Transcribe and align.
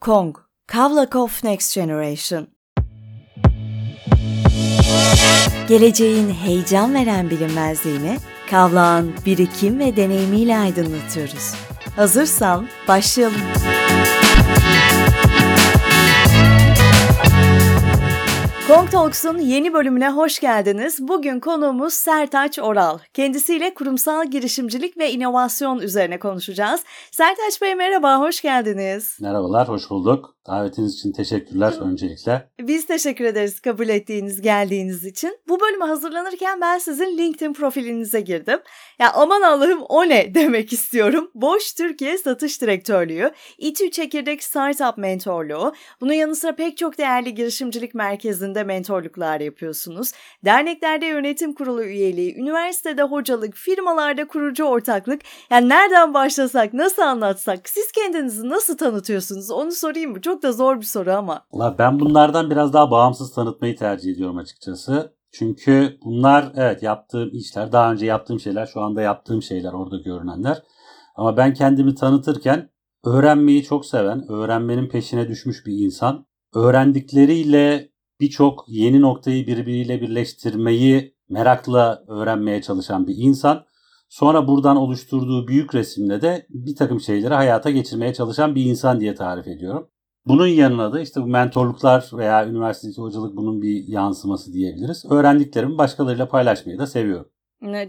Kong, 0.00 0.36
Kavlakov 0.66 1.28
Next 1.44 1.74
Generation. 1.74 2.46
Geleceğin 5.68 6.30
heyecan 6.30 6.94
veren 6.94 7.30
bilinmezliğini 7.30 8.18
Kavlak'ın 8.50 9.14
birikim 9.26 9.78
ve 9.78 9.96
deneyimiyle 9.96 10.58
aydınlatıyoruz. 10.58 11.54
Hazırsan 11.96 12.68
başlayalım. 12.88 13.40
Talks'un 19.00 19.38
yeni 19.38 19.72
bölümüne 19.72 20.10
hoş 20.10 20.40
geldiniz. 20.40 21.08
Bugün 21.08 21.40
konuğumuz 21.40 21.94
Sertaç 21.94 22.58
Oral. 22.58 22.98
Kendisiyle 23.14 23.74
kurumsal 23.74 24.26
girişimcilik 24.26 24.98
ve 24.98 25.12
inovasyon 25.12 25.78
üzerine 25.78 26.18
konuşacağız. 26.18 26.84
Sertaç 27.12 27.62
Bey 27.62 27.74
merhaba, 27.74 28.20
hoş 28.20 28.42
geldiniz. 28.42 29.18
Merhabalar, 29.20 29.68
hoş 29.68 29.90
bulduk. 29.90 30.36
Davetiniz 30.46 30.94
için 30.94 31.12
teşekkürler 31.12 31.74
öncelikle. 31.80 32.48
Biz 32.60 32.86
teşekkür 32.86 33.24
ederiz 33.24 33.60
kabul 33.60 33.88
ettiğiniz, 33.88 34.40
geldiğiniz 34.40 35.04
için. 35.04 35.38
Bu 35.48 35.60
bölüme 35.60 35.84
hazırlanırken 35.84 36.60
ben 36.60 36.78
sizin 36.78 37.18
LinkedIn 37.18 37.52
profilinize 37.52 38.20
girdim. 38.20 38.58
Ya 38.98 39.12
aman 39.14 39.42
Allah'ım 39.42 39.82
o 39.88 40.08
ne 40.08 40.34
demek 40.34 40.72
istiyorum. 40.72 41.30
Boş 41.34 41.72
Türkiye 41.72 42.18
Satış 42.18 42.62
Direktörlüğü, 42.62 43.30
İTÜ 43.58 43.90
Çekirdek 43.90 44.42
Startup 44.42 44.98
Mentorluğu, 44.98 45.74
bunun 46.00 46.12
yanı 46.12 46.36
sıra 46.36 46.54
pek 46.54 46.76
çok 46.76 46.98
değerli 46.98 47.34
girişimcilik 47.34 47.94
merkezinde 47.94 48.64
mentorluklar 48.64 49.40
yapıyorsunuz. 49.40 50.12
Derneklerde 50.44 51.06
yönetim 51.06 51.54
kurulu 51.54 51.84
üyeliği, 51.84 52.36
üniversitede 52.36 53.02
hocalık, 53.02 53.54
firmalarda 53.56 54.26
kurucu 54.26 54.64
ortaklık. 54.64 55.22
Yani 55.50 55.68
nereden 55.68 56.14
başlasak, 56.14 56.74
nasıl 56.74 57.02
anlatsak, 57.02 57.68
siz 57.68 57.92
kendinizi 57.92 58.48
nasıl 58.48 58.76
tanıtıyorsunuz 58.76 59.50
onu 59.50 59.72
sorayım 59.72 60.10
mı? 60.10 60.20
Çok 60.20 60.29
çok 60.30 60.42
da 60.42 60.52
zor 60.52 60.76
bir 60.76 60.86
soru 60.86 61.12
ama. 61.12 61.46
Valla 61.52 61.78
ben 61.78 62.00
bunlardan 62.00 62.50
biraz 62.50 62.72
daha 62.72 62.90
bağımsız 62.90 63.32
tanıtmayı 63.32 63.76
tercih 63.76 64.12
ediyorum 64.12 64.38
açıkçası. 64.38 65.14
Çünkü 65.32 65.98
bunlar 66.04 66.52
evet 66.56 66.82
yaptığım 66.82 67.30
işler, 67.32 67.72
daha 67.72 67.92
önce 67.92 68.06
yaptığım 68.06 68.40
şeyler, 68.40 68.66
şu 68.66 68.80
anda 68.80 69.02
yaptığım 69.02 69.42
şeyler 69.42 69.72
orada 69.72 69.96
görünenler. 69.96 70.62
Ama 71.16 71.36
ben 71.36 71.54
kendimi 71.54 71.94
tanıtırken 71.94 72.70
öğrenmeyi 73.04 73.62
çok 73.62 73.86
seven, 73.86 74.30
öğrenmenin 74.32 74.88
peşine 74.88 75.28
düşmüş 75.28 75.66
bir 75.66 75.72
insan. 75.72 76.26
Öğrendikleriyle 76.54 77.90
birçok 78.20 78.64
yeni 78.68 79.00
noktayı 79.00 79.46
birbiriyle 79.46 80.00
birleştirmeyi 80.00 81.14
merakla 81.28 82.04
öğrenmeye 82.08 82.62
çalışan 82.62 83.06
bir 83.06 83.14
insan. 83.16 83.64
Sonra 84.08 84.48
buradan 84.48 84.76
oluşturduğu 84.76 85.48
büyük 85.48 85.74
resimle 85.74 86.22
de 86.22 86.46
bir 86.50 86.76
takım 86.76 87.00
şeyleri 87.00 87.34
hayata 87.34 87.70
geçirmeye 87.70 88.14
çalışan 88.14 88.54
bir 88.54 88.64
insan 88.64 89.00
diye 89.00 89.14
tarif 89.14 89.48
ediyorum. 89.48 89.88
Bunun 90.26 90.46
yanına 90.46 90.92
da 90.92 91.00
işte 91.00 91.22
bu 91.22 91.26
mentorluklar 91.26 92.10
veya 92.12 92.46
üniversitedeki 92.46 93.00
hocalık 93.00 93.36
bunun 93.36 93.62
bir 93.62 93.88
yansıması 93.88 94.52
diyebiliriz. 94.52 95.04
Öğrendiklerimi 95.10 95.78
başkalarıyla 95.78 96.28
paylaşmayı 96.28 96.78
da 96.78 96.86
seviyorum. 96.86 97.30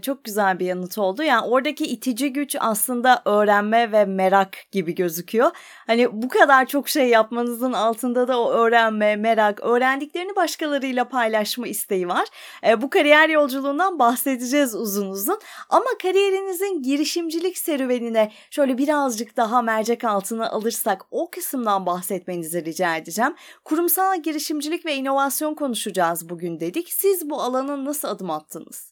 Çok 0.02 0.24
güzel 0.24 0.58
bir 0.58 0.66
yanıt 0.66 0.98
oldu. 0.98 1.22
Yani 1.22 1.46
oradaki 1.46 1.84
itici 1.84 2.32
güç 2.32 2.56
aslında 2.60 3.22
öğrenme 3.24 3.92
ve 3.92 4.04
merak 4.04 4.56
gibi 4.72 4.94
gözüküyor. 4.94 5.50
Hani 5.86 6.22
bu 6.22 6.28
kadar 6.28 6.66
çok 6.66 6.88
şey 6.88 7.08
yapmanızın 7.08 7.72
altında 7.72 8.28
da 8.28 8.40
o 8.40 8.50
öğrenme, 8.50 9.16
merak, 9.16 9.60
öğrendiklerini 9.60 10.36
başkalarıyla 10.36 11.08
paylaşma 11.08 11.66
isteği 11.66 12.08
var. 12.08 12.28
E, 12.66 12.82
bu 12.82 12.90
kariyer 12.90 13.28
yolculuğundan 13.28 13.98
bahsedeceğiz 13.98 14.74
uzun 14.74 15.10
uzun. 15.10 15.40
Ama 15.68 15.90
kariyerinizin 16.02 16.82
girişimcilik 16.82 17.58
serüvenine 17.58 18.32
şöyle 18.50 18.78
birazcık 18.78 19.36
daha 19.36 19.62
mercek 19.62 20.04
altına 20.04 20.50
alırsak 20.50 21.02
o 21.10 21.30
kısımdan 21.30 21.86
bahsetmenizi 21.86 22.64
rica 22.64 22.96
edeceğim. 22.96 23.34
Kurumsal 23.64 24.22
girişimcilik 24.22 24.86
ve 24.86 24.94
inovasyon 24.94 25.54
konuşacağız 25.54 26.28
bugün 26.28 26.60
dedik. 26.60 26.92
Siz 26.92 27.30
bu 27.30 27.42
alana 27.42 27.84
nasıl 27.84 28.08
adım 28.08 28.30
attınız? 28.30 28.91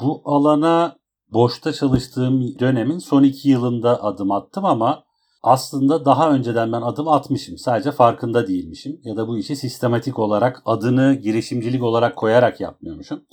Bu 0.00 0.22
alana 0.24 0.96
boşta 1.32 1.72
çalıştığım 1.72 2.58
dönemin 2.58 2.98
son 2.98 3.22
iki 3.22 3.48
yılında 3.48 4.04
adım 4.04 4.30
attım 4.30 4.64
ama 4.64 5.04
aslında 5.42 6.04
daha 6.04 6.30
önceden 6.30 6.72
ben 6.72 6.82
adım 6.82 7.08
atmışım. 7.08 7.58
Sadece 7.58 7.92
farkında 7.92 8.46
değilmişim. 8.46 9.00
Ya 9.04 9.16
da 9.16 9.28
bu 9.28 9.38
işi 9.38 9.56
sistematik 9.56 10.18
olarak 10.18 10.62
adını 10.64 11.14
girişimcilik 11.14 11.82
olarak 11.82 12.16
koyarak 12.16 12.60
yapmıyormuşum. 12.60 13.26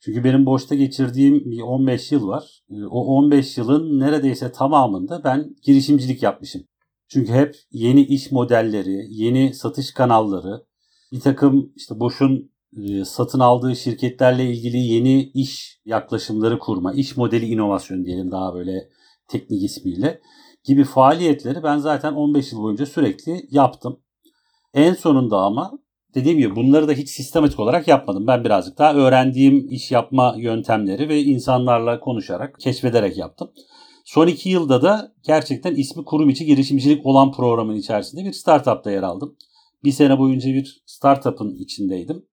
Çünkü 0.00 0.24
benim 0.24 0.46
boşta 0.46 0.74
geçirdiğim 0.74 1.50
bir 1.50 1.60
15 1.60 2.12
yıl 2.12 2.28
var. 2.28 2.62
O 2.90 3.16
15 3.16 3.58
yılın 3.58 4.00
neredeyse 4.00 4.52
tamamında 4.52 5.24
ben 5.24 5.56
girişimcilik 5.62 6.22
yapmışım. 6.22 6.62
Çünkü 7.08 7.32
hep 7.32 7.56
yeni 7.70 8.02
iş 8.02 8.32
modelleri, 8.32 9.06
yeni 9.10 9.54
satış 9.54 9.92
kanalları, 9.92 10.66
bir 11.12 11.20
takım 11.20 11.72
işte 11.76 12.00
boşun 12.00 12.50
satın 13.04 13.40
aldığı 13.40 13.76
şirketlerle 13.76 14.50
ilgili 14.50 14.76
yeni 14.76 15.22
iş 15.22 15.80
yaklaşımları 15.84 16.58
kurma, 16.58 16.92
iş 16.92 17.16
modeli 17.16 17.46
inovasyonu 17.46 18.04
diyelim 18.04 18.30
daha 18.30 18.54
böyle 18.54 18.88
teknik 19.28 19.62
ismiyle 19.62 20.20
gibi 20.64 20.84
faaliyetleri 20.84 21.62
ben 21.62 21.78
zaten 21.78 22.12
15 22.12 22.52
yıl 22.52 22.62
boyunca 22.62 22.86
sürekli 22.86 23.42
yaptım. 23.50 24.00
En 24.74 24.94
sonunda 24.94 25.38
ama 25.38 25.72
dediğim 26.14 26.38
gibi 26.38 26.56
bunları 26.56 26.88
da 26.88 26.92
hiç 26.92 27.10
sistematik 27.10 27.60
olarak 27.60 27.88
yapmadım. 27.88 28.26
Ben 28.26 28.44
birazcık 28.44 28.78
daha 28.78 28.94
öğrendiğim 28.94 29.68
iş 29.70 29.90
yapma 29.90 30.34
yöntemleri 30.38 31.08
ve 31.08 31.22
insanlarla 31.22 32.00
konuşarak, 32.00 32.60
keşfederek 32.60 33.16
yaptım. 33.16 33.50
Son 34.04 34.26
iki 34.26 34.48
yılda 34.48 34.82
da 34.82 35.12
gerçekten 35.26 35.74
ismi 35.74 36.04
kurum 36.04 36.30
içi 36.30 36.46
girişimcilik 36.46 37.06
olan 37.06 37.32
programın 37.32 37.76
içerisinde 37.76 38.24
bir 38.24 38.32
startupta 38.32 38.90
yer 38.90 39.02
aldım. 39.02 39.36
Bir 39.84 39.92
sene 39.92 40.18
boyunca 40.18 40.48
bir 40.48 40.82
startup'ın 40.86 41.54
içindeydim. 41.54 42.24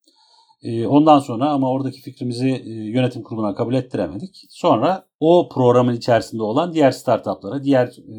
Ee, 0.62 0.88
ondan 0.88 1.20
sonra 1.20 1.50
ama 1.50 1.72
oradaki 1.72 2.02
fikrimizi 2.02 2.50
e, 2.50 2.70
yönetim 2.70 3.24
kuruluna 3.24 3.56
kabul 3.56 3.74
ettiremedik. 3.74 4.46
Sonra 4.50 5.06
o 5.20 5.50
programın 5.50 5.96
içerisinde 5.96 6.44
olan 6.44 6.74
diğer 6.74 6.92
startuplara, 6.92 7.64
diğer 7.64 7.88
e, 7.88 8.18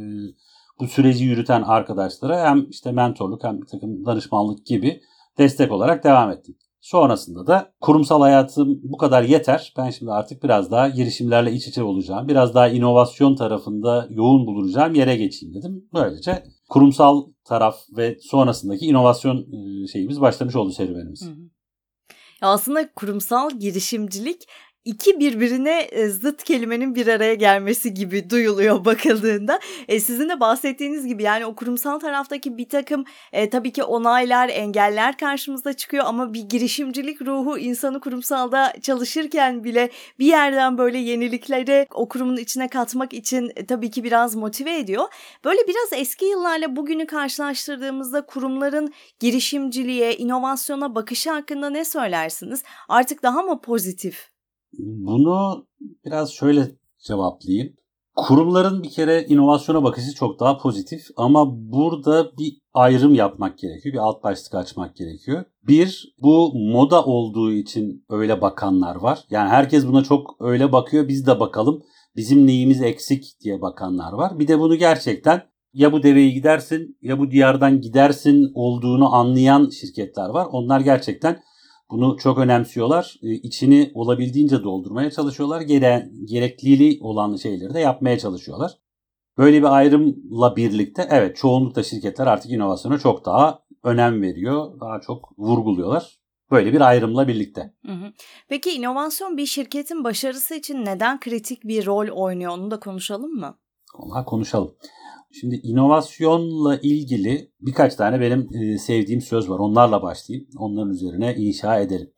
bu 0.80 0.86
süreci 0.86 1.24
yürüten 1.24 1.62
arkadaşlara 1.62 2.50
hem 2.50 2.66
işte 2.70 2.92
mentorluk 2.92 3.44
hem 3.44 3.60
bir 3.60 3.66
takım 3.66 4.06
danışmanlık 4.06 4.66
gibi 4.66 5.00
destek 5.38 5.72
olarak 5.72 6.04
devam 6.04 6.30
ettik. 6.30 6.56
Sonrasında 6.80 7.46
da 7.46 7.72
kurumsal 7.80 8.20
hayatım 8.20 8.80
bu 8.82 8.96
kadar 8.96 9.22
yeter. 9.22 9.74
Ben 9.78 9.90
şimdi 9.90 10.12
artık 10.12 10.42
biraz 10.42 10.70
daha 10.70 10.88
girişimlerle 10.88 11.52
iç 11.52 11.68
içe 11.68 11.82
olacağım. 11.82 12.28
Biraz 12.28 12.54
daha 12.54 12.68
inovasyon 12.68 13.36
tarafında 13.36 14.06
yoğun 14.10 14.46
bulunacağım 14.46 14.94
yere 14.94 15.16
geçeyim 15.16 15.54
dedim. 15.54 15.88
Böylece 15.94 16.44
kurumsal 16.68 17.24
taraf 17.44 17.76
ve 17.96 18.16
sonrasındaki 18.20 18.86
inovasyon 18.86 19.36
e, 19.36 19.86
şeyimiz 19.86 20.20
başlamış 20.20 20.56
oldu 20.56 20.70
serüvenimiz. 20.70 21.26
Hı 21.26 21.30
hı. 21.30 21.55
Aslında 22.40 22.92
kurumsal 22.92 23.50
girişimcilik 23.50 24.48
iki 24.86 25.20
birbirine 25.20 25.80
e, 25.80 26.08
zıt 26.08 26.44
kelimenin 26.44 26.94
bir 26.94 27.06
araya 27.06 27.34
gelmesi 27.34 27.94
gibi 27.94 28.30
duyuluyor 28.30 28.84
bakıldığında. 28.84 29.60
E, 29.88 30.00
sizin 30.00 30.28
de 30.28 30.40
bahsettiğiniz 30.40 31.06
gibi 31.06 31.22
yani 31.22 31.46
o 31.46 31.54
kurumsal 31.54 31.98
taraftaki 31.98 32.58
bir 32.58 32.68
takım 32.68 33.04
e, 33.32 33.50
tabii 33.50 33.72
ki 33.72 33.82
onaylar, 33.82 34.48
engeller 34.48 35.18
karşımıza 35.18 35.72
çıkıyor 35.72 36.04
ama 36.06 36.34
bir 36.34 36.40
girişimcilik 36.40 37.22
ruhu 37.22 37.58
insanı 37.58 38.00
kurumsalda 38.00 38.72
çalışırken 38.82 39.64
bile 39.64 39.90
bir 40.18 40.26
yerden 40.26 40.78
böyle 40.78 40.98
yenilikleri 40.98 41.86
o 41.94 42.08
kurumun 42.08 42.36
içine 42.36 42.68
katmak 42.68 43.14
için 43.14 43.52
e, 43.56 43.66
tabii 43.66 43.90
ki 43.90 44.04
biraz 44.04 44.34
motive 44.34 44.78
ediyor. 44.78 45.04
Böyle 45.44 45.60
biraz 45.68 45.92
eski 45.92 46.24
yıllarla 46.24 46.76
bugünü 46.76 47.06
karşılaştırdığımızda 47.06 48.26
kurumların 48.26 48.92
girişimciliğe, 49.20 50.16
inovasyona 50.16 50.94
bakışı 50.94 51.30
hakkında 51.30 51.70
ne 51.70 51.84
söylersiniz? 51.84 52.62
Artık 52.88 53.22
daha 53.22 53.42
mı 53.42 53.60
pozitif? 53.60 54.35
Bunu 54.78 55.66
biraz 56.04 56.32
şöyle 56.32 56.70
cevaplayayım. 57.06 57.76
Kurumların 58.16 58.82
bir 58.82 58.90
kere 58.90 59.24
inovasyona 59.24 59.84
bakışı 59.84 60.14
çok 60.14 60.40
daha 60.40 60.58
pozitif 60.58 61.06
ama 61.16 61.46
burada 61.72 62.38
bir 62.38 62.60
ayrım 62.74 63.14
yapmak 63.14 63.58
gerekiyor. 63.58 63.92
Bir 63.92 63.98
alt 63.98 64.22
başlık 64.22 64.54
açmak 64.54 64.96
gerekiyor. 64.96 65.44
Bir, 65.62 66.14
bu 66.22 66.52
moda 66.54 67.04
olduğu 67.04 67.52
için 67.52 68.04
öyle 68.08 68.40
bakanlar 68.40 68.96
var. 68.96 69.24
Yani 69.30 69.48
herkes 69.48 69.86
buna 69.86 70.04
çok 70.04 70.36
öyle 70.40 70.72
bakıyor. 70.72 71.08
Biz 71.08 71.26
de 71.26 71.40
bakalım. 71.40 71.82
Bizim 72.16 72.46
neyimiz 72.46 72.82
eksik 72.82 73.40
diye 73.40 73.60
bakanlar 73.60 74.12
var. 74.12 74.38
Bir 74.38 74.48
de 74.48 74.58
bunu 74.58 74.76
gerçekten 74.76 75.42
ya 75.72 75.92
bu 75.92 76.02
deveyi 76.02 76.34
gidersin 76.34 76.98
ya 77.02 77.18
bu 77.18 77.30
diyardan 77.30 77.80
gidersin 77.80 78.50
olduğunu 78.54 79.14
anlayan 79.14 79.70
şirketler 79.70 80.28
var. 80.28 80.46
Onlar 80.52 80.80
gerçekten 80.80 81.40
bunu 81.90 82.16
çok 82.16 82.38
önemsiyorlar. 82.38 83.16
E, 83.22 83.32
içini 83.32 83.90
olabildiğince 83.94 84.62
doldurmaya 84.62 85.10
çalışıyorlar. 85.10 85.60
Gere, 85.60 86.10
gerekliliği 86.24 86.98
olan 87.02 87.36
şeyleri 87.36 87.74
de 87.74 87.80
yapmaya 87.80 88.18
çalışıyorlar. 88.18 88.78
Böyle 89.38 89.58
bir 89.58 89.76
ayrımla 89.76 90.56
birlikte 90.56 91.08
evet 91.10 91.36
çoğunlukla 91.36 91.82
şirketler 91.82 92.26
artık 92.26 92.50
inovasyona 92.50 92.98
çok 92.98 93.24
daha 93.24 93.62
önem 93.84 94.22
veriyor. 94.22 94.80
Daha 94.80 95.00
çok 95.00 95.38
vurguluyorlar. 95.38 96.18
Böyle 96.50 96.72
bir 96.72 96.80
ayrımla 96.80 97.28
birlikte. 97.28 97.74
Peki 98.48 98.70
inovasyon 98.70 99.36
bir 99.36 99.46
şirketin 99.46 100.04
başarısı 100.04 100.54
için 100.54 100.84
neden 100.84 101.20
kritik 101.20 101.64
bir 101.64 101.86
rol 101.86 102.08
oynuyor 102.08 102.52
onu 102.52 102.70
da 102.70 102.80
konuşalım 102.80 103.30
mı? 103.30 103.58
Valla 103.98 104.24
konuşalım. 104.24 104.74
Şimdi 105.32 105.54
inovasyonla 105.54 106.76
ilgili 106.76 107.50
birkaç 107.60 107.94
tane 107.94 108.20
benim 108.20 108.48
e, 108.54 108.78
sevdiğim 108.78 109.20
söz 109.20 109.50
var. 109.50 109.58
Onlarla 109.58 110.02
başlayayım. 110.02 110.48
Onların 110.58 110.90
üzerine 110.90 111.34
inşa 111.34 111.80
ederim. 111.80 112.10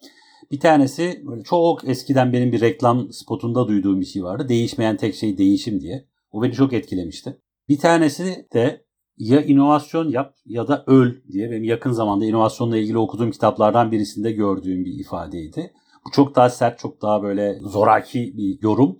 Bir 0.50 0.60
tanesi 0.60 1.22
böyle 1.26 1.42
çok 1.42 1.88
eskiden 1.88 2.32
benim 2.32 2.52
bir 2.52 2.60
reklam 2.60 3.12
spotunda 3.12 3.68
duyduğum 3.68 4.00
bir 4.00 4.06
şey 4.06 4.24
vardı. 4.24 4.48
Değişmeyen 4.48 4.96
tek 4.96 5.14
şey 5.14 5.38
değişim 5.38 5.80
diye. 5.80 6.08
O 6.32 6.42
beni 6.42 6.52
çok 6.52 6.72
etkilemişti. 6.72 7.38
Bir 7.68 7.78
tanesi 7.78 8.48
de 8.54 8.84
ya 9.18 9.42
inovasyon 9.42 10.08
yap 10.08 10.34
ya 10.46 10.68
da 10.68 10.84
öl 10.86 11.14
diye 11.32 11.50
benim 11.50 11.64
yakın 11.64 11.92
zamanda 11.92 12.24
inovasyonla 12.24 12.76
ilgili 12.76 12.98
okuduğum 12.98 13.30
kitaplardan 13.30 13.92
birisinde 13.92 14.32
gördüğüm 14.32 14.84
bir 14.84 15.00
ifadeydi. 15.00 15.72
Bu 16.06 16.10
çok 16.10 16.36
daha 16.36 16.50
sert, 16.50 16.78
çok 16.78 17.02
daha 17.02 17.22
böyle 17.22 17.58
zoraki 17.62 18.34
bir 18.36 18.62
yorum. 18.62 18.98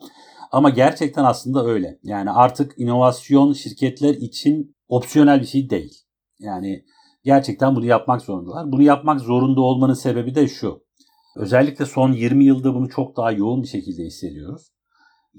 Ama 0.52 0.70
gerçekten 0.70 1.24
aslında 1.24 1.66
öyle. 1.66 1.98
Yani 2.02 2.30
artık 2.30 2.74
inovasyon 2.78 3.52
şirketler 3.52 4.14
için 4.14 4.76
opsiyonel 4.88 5.40
bir 5.40 5.46
şey 5.46 5.70
değil. 5.70 5.94
Yani 6.38 6.84
gerçekten 7.24 7.76
bunu 7.76 7.84
yapmak 7.84 8.22
zorundalar. 8.22 8.72
Bunu 8.72 8.82
yapmak 8.82 9.20
zorunda 9.20 9.60
olmanın 9.60 9.94
sebebi 9.94 10.34
de 10.34 10.48
şu. 10.48 10.82
Özellikle 11.36 11.86
son 11.86 12.12
20 12.12 12.44
yılda 12.44 12.74
bunu 12.74 12.88
çok 12.88 13.16
daha 13.16 13.32
yoğun 13.32 13.62
bir 13.62 13.68
şekilde 13.68 14.02
hissediyoruz. 14.02 14.72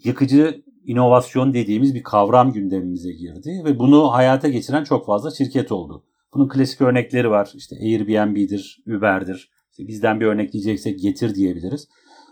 Yıkıcı 0.04 0.64
inovasyon 0.86 1.54
dediğimiz 1.54 1.96
bir 1.96 2.04
kavram 2.04 2.54
gündemimize 2.54 3.12
girdi 3.12 3.62
ve 3.66 3.80
bunu 3.80 4.12
hayata 4.12 4.50
geçiren 4.50 4.84
çok 4.84 5.06
fazla 5.06 5.32
şirket 5.32 5.72
oldu. 5.72 6.06
Bunun 6.34 6.48
klasik 6.48 6.82
örnekleri 6.82 7.30
var. 7.30 7.52
İşte 7.56 7.76
Airbnb'dir, 7.76 8.84
Uber'dir. 8.88 9.52
İşte 9.72 9.88
bizden 9.88 10.20
bir 10.20 10.26
örnek 10.26 10.54
diyeceksek 10.54 11.00
getir 11.00 11.36
diyebiliriz. 11.36 11.88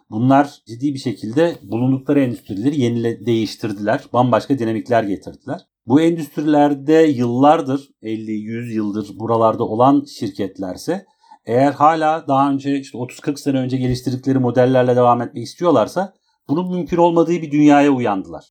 Bunlar 0.09 0.61
ciddi 0.67 0.93
bir 0.93 0.99
şekilde 0.99 1.55
bulundukları 1.63 2.19
endüstrileri 2.19 2.81
yenile 2.81 3.25
değiştirdiler. 3.25 4.03
Bambaşka 4.13 4.59
dinamikler 4.59 5.03
getirdiler. 5.03 5.61
Bu 5.87 6.01
endüstrilerde 6.01 6.93
yıllardır, 6.93 7.89
50-100 8.01 8.73
yıldır 8.73 9.19
buralarda 9.19 9.63
olan 9.63 10.05
şirketlerse 10.19 11.05
eğer 11.45 11.71
hala 11.71 12.27
daha 12.27 12.51
önce 12.51 12.79
işte 12.79 12.97
30-40 12.97 13.37
sene 13.37 13.57
önce 13.57 13.77
geliştirdikleri 13.77 14.39
modellerle 14.39 14.95
devam 14.95 15.21
etmek 15.21 15.43
istiyorlarsa 15.43 16.13
bunun 16.49 16.75
mümkün 16.75 16.97
olmadığı 16.97 17.31
bir 17.31 17.51
dünyaya 17.51 17.91
uyandılar. 17.91 18.45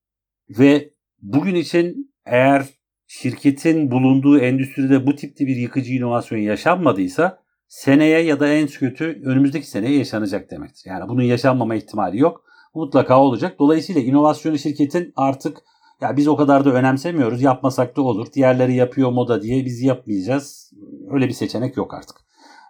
Ve 0.59 0.91
bugün 1.23 1.55
için 1.55 2.15
eğer 2.27 2.67
şirketin 3.07 3.91
bulunduğu 3.91 4.39
endüstride 4.39 5.07
bu 5.07 5.17
tipte 5.17 5.47
bir 5.47 5.57
yıkıcı 5.57 5.93
inovasyon 5.93 6.39
yaşanmadıysa 6.39 7.46
seneye 7.69 8.21
ya 8.21 8.41
da 8.41 8.49
en 8.49 8.67
kötü 8.67 9.23
önümüzdeki 9.25 9.67
seneye 9.67 9.99
yaşanacak 9.99 10.51
demektir. 10.51 10.91
Yani 10.91 11.09
bunun 11.09 11.23
yaşanmama 11.23 11.75
ihtimali 11.75 12.19
yok. 12.19 12.45
Mutlaka 12.75 13.21
olacak. 13.21 13.59
Dolayısıyla 13.59 14.01
inovasyonu 14.01 14.59
şirketin 14.59 15.13
artık 15.17 15.59
ya 16.01 16.17
biz 16.17 16.29
o 16.29 16.37
kadar 16.37 16.65
da 16.65 16.71
önemsemiyoruz. 16.71 17.43
Yapmasak 17.43 17.97
da 17.97 18.03
olur. 18.03 18.33
Diğerleri 18.33 18.75
yapıyor 18.75 19.11
moda 19.11 19.43
diye 19.43 19.65
biz 19.65 19.83
yapmayacağız. 19.83 20.73
Öyle 21.11 21.29
bir 21.29 21.33
seçenek 21.33 21.77
yok 21.77 21.95
artık. 21.95 22.17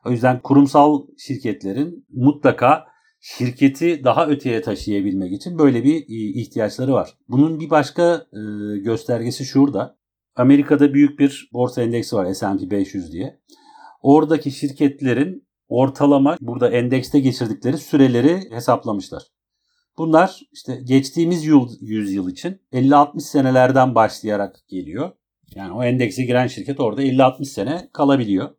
O 0.06 0.10
yüzden 0.10 0.40
kurumsal 0.40 1.02
şirketlerin 1.18 2.06
mutlaka 2.12 2.84
şirketi 3.20 4.04
daha 4.04 4.26
öteye 4.26 4.62
taşıyabilmek 4.62 5.32
için 5.32 5.58
böyle 5.58 5.84
bir 5.84 5.96
e, 5.96 6.40
ihtiyaçları 6.40 6.92
var. 6.92 7.14
Bunun 7.28 7.60
bir 7.60 7.70
başka 7.70 8.26
e, 8.32 8.40
göstergesi 8.78 9.44
şurada. 9.44 9.96
Amerika'da 10.36 10.94
büyük 10.94 11.18
bir 11.18 11.50
borsa 11.52 11.82
endeksi 11.82 12.16
var 12.16 12.34
S&P 12.34 12.70
500 12.70 13.12
diye. 13.12 13.40
Oradaki 14.02 14.50
şirketlerin 14.50 15.46
ortalama 15.68 16.36
burada 16.40 16.70
endekste 16.70 17.20
geçirdikleri 17.20 17.78
süreleri 17.78 18.50
hesaplamışlar. 18.50 19.22
Bunlar 19.98 20.40
işte 20.52 20.80
geçtiğimiz 20.84 21.44
yıl, 21.44 21.68
yüzyıl 21.80 22.30
için 22.30 22.60
50-60 22.72 23.20
senelerden 23.20 23.94
başlayarak 23.94 24.56
geliyor. 24.68 25.12
Yani 25.54 25.72
o 25.72 25.84
endekse 25.84 26.24
giren 26.24 26.46
şirket 26.46 26.80
orada 26.80 27.02
50-60 27.02 27.44
sene 27.44 27.90
kalabiliyor. 27.92 28.50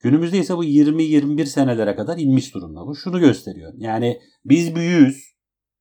Günümüzde 0.00 0.38
ise 0.38 0.56
bu 0.56 0.64
20-21 0.64 1.46
senelere 1.46 1.96
kadar 1.96 2.18
inmiş 2.18 2.54
durumda. 2.54 2.86
Bu 2.86 2.96
şunu 2.96 3.20
gösteriyor. 3.20 3.72
Yani 3.76 4.20
biz 4.44 4.74
büyüğüz. 4.74 5.32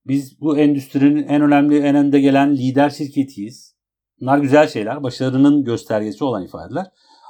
Biz 0.07 0.41
bu 0.41 0.57
endüstrinin 0.57 1.27
en 1.27 1.41
önemli, 1.41 1.77
en 1.79 1.95
önde 1.95 2.19
gelen 2.19 2.57
lider 2.57 2.89
şirketiyiz. 2.89 3.75
Bunlar 4.21 4.37
güzel 4.37 4.67
şeyler. 4.67 5.03
Başarının 5.03 5.63
göstergesi 5.63 6.23
olan 6.23 6.43
ifadeler. 6.43 6.87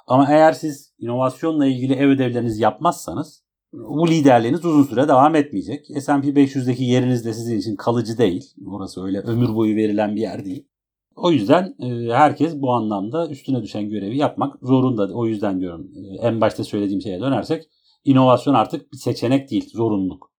Ama 0.07 0.27
eğer 0.31 0.53
siz 0.53 0.90
inovasyonla 1.01 1.65
ilgili 1.65 1.93
ev 1.93 2.07
ödevlerinizi 2.07 2.61
yapmazsanız 2.61 3.43
bu 3.73 4.07
liderliğiniz 4.07 4.65
uzun 4.65 4.83
süre 4.83 5.07
devam 5.07 5.35
etmeyecek. 5.35 5.85
S&P 5.85 6.27
500'deki 6.27 6.83
yeriniz 6.83 7.25
de 7.25 7.33
sizin 7.33 7.59
için 7.59 7.75
kalıcı 7.75 8.17
değil. 8.17 8.53
Orası 8.67 9.03
öyle 9.03 9.19
ömür 9.19 9.55
boyu 9.55 9.75
verilen 9.75 10.15
bir 10.15 10.21
yer 10.21 10.45
değil. 10.45 10.67
O 11.15 11.31
yüzden 11.31 11.75
e, 11.79 12.13
herkes 12.13 12.61
bu 12.61 12.73
anlamda 12.73 13.29
üstüne 13.29 13.63
düşen 13.63 13.89
görevi 13.89 14.17
yapmak 14.17 14.55
zorunda. 14.61 15.13
O 15.13 15.25
yüzden 15.25 15.59
diyorum 15.59 15.91
e, 15.95 16.27
en 16.27 16.41
başta 16.41 16.63
söylediğim 16.63 17.01
şeye 17.01 17.21
dönersek 17.21 17.69
inovasyon 18.05 18.53
artık 18.53 18.93
bir 18.93 18.97
seçenek 18.97 19.51
değil, 19.51 19.69
zorunluluk. 19.73 20.30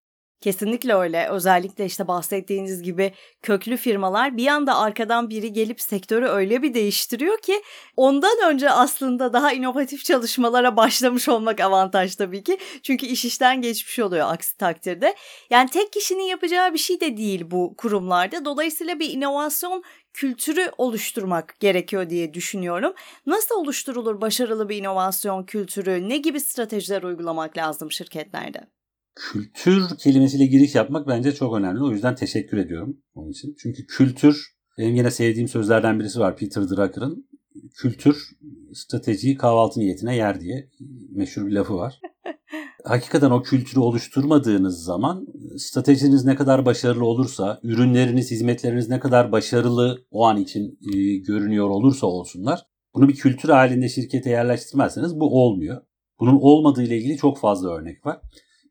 Kesinlikle 0.42 0.94
öyle. 0.94 1.28
Özellikle 1.28 1.84
işte 1.84 2.08
bahsettiğiniz 2.08 2.82
gibi 2.82 3.12
köklü 3.42 3.76
firmalar 3.76 4.36
bir 4.36 4.46
anda 4.46 4.78
arkadan 4.78 5.30
biri 5.30 5.52
gelip 5.52 5.80
sektörü 5.80 6.26
öyle 6.26 6.62
bir 6.62 6.74
değiştiriyor 6.74 7.38
ki 7.38 7.62
ondan 7.96 8.38
önce 8.50 8.70
aslında 8.70 9.32
daha 9.32 9.52
inovatif 9.52 10.04
çalışmalara 10.04 10.76
başlamış 10.76 11.28
olmak 11.28 11.60
avantaj 11.60 12.16
tabii 12.16 12.42
ki. 12.44 12.58
Çünkü 12.82 13.06
iş 13.06 13.24
işten 13.24 13.62
geçmiş 13.62 13.98
oluyor 13.98 14.32
aksi 14.32 14.56
takdirde. 14.56 15.14
Yani 15.50 15.70
tek 15.70 15.92
kişinin 15.92 16.22
yapacağı 16.22 16.72
bir 16.74 16.78
şey 16.78 17.00
de 17.00 17.16
değil 17.16 17.50
bu 17.50 17.74
kurumlarda. 17.78 18.44
Dolayısıyla 18.44 18.98
bir 18.98 19.10
inovasyon 19.10 19.82
kültürü 20.12 20.70
oluşturmak 20.78 21.60
gerekiyor 21.60 22.10
diye 22.10 22.34
düşünüyorum. 22.34 22.94
Nasıl 23.26 23.54
oluşturulur 23.54 24.20
başarılı 24.20 24.68
bir 24.68 24.76
inovasyon 24.76 25.44
kültürü? 25.44 26.08
Ne 26.08 26.16
gibi 26.16 26.40
stratejiler 26.40 27.02
uygulamak 27.02 27.56
lazım 27.56 27.92
şirketlerde? 27.92 28.81
Kültür 29.14 29.96
kelimesiyle 29.98 30.46
giriş 30.46 30.74
yapmak 30.74 31.08
bence 31.08 31.34
çok 31.34 31.56
önemli. 31.56 31.82
O 31.82 31.90
yüzden 31.90 32.14
teşekkür 32.14 32.56
ediyorum 32.56 32.96
onun 33.14 33.30
için. 33.30 33.54
Çünkü 33.58 33.86
kültür 33.86 34.56
benim 34.78 34.94
yine 34.94 35.10
sevdiğim 35.10 35.48
sözlerden 35.48 36.00
birisi 36.00 36.20
var 36.20 36.36
Peter 36.36 36.68
Drucker'ın. 36.68 37.28
Kültür 37.74 38.28
stratejiyi 38.72 39.36
kahvaltı 39.36 39.80
niyetine 39.80 40.16
yer 40.16 40.40
diye 40.40 40.70
meşhur 41.10 41.46
bir 41.46 41.52
lafı 41.52 41.74
var. 41.74 42.00
hakikaten 42.84 43.30
o 43.30 43.42
kültürü 43.42 43.80
oluşturmadığınız 43.80 44.84
zaman 44.84 45.26
stratejiniz 45.56 46.24
ne 46.24 46.34
kadar 46.34 46.66
başarılı 46.66 47.04
olursa, 47.04 47.60
ürünleriniz, 47.62 48.30
hizmetleriniz 48.30 48.88
ne 48.88 49.00
kadar 49.00 49.32
başarılı 49.32 50.06
o 50.10 50.24
an 50.24 50.36
için 50.36 50.78
e, 50.94 51.16
görünüyor 51.16 51.70
olursa 51.70 52.06
olsunlar, 52.06 52.66
bunu 52.94 53.08
bir 53.08 53.14
kültür 53.14 53.48
halinde 53.48 53.88
şirkete 53.88 54.30
yerleştirmezseniz 54.30 55.20
bu 55.20 55.44
olmuyor. 55.44 55.82
Bunun 56.20 56.38
olmadığı 56.40 56.82
ile 56.82 56.98
ilgili 56.98 57.16
çok 57.16 57.38
fazla 57.38 57.70
örnek 57.70 58.06
var. 58.06 58.20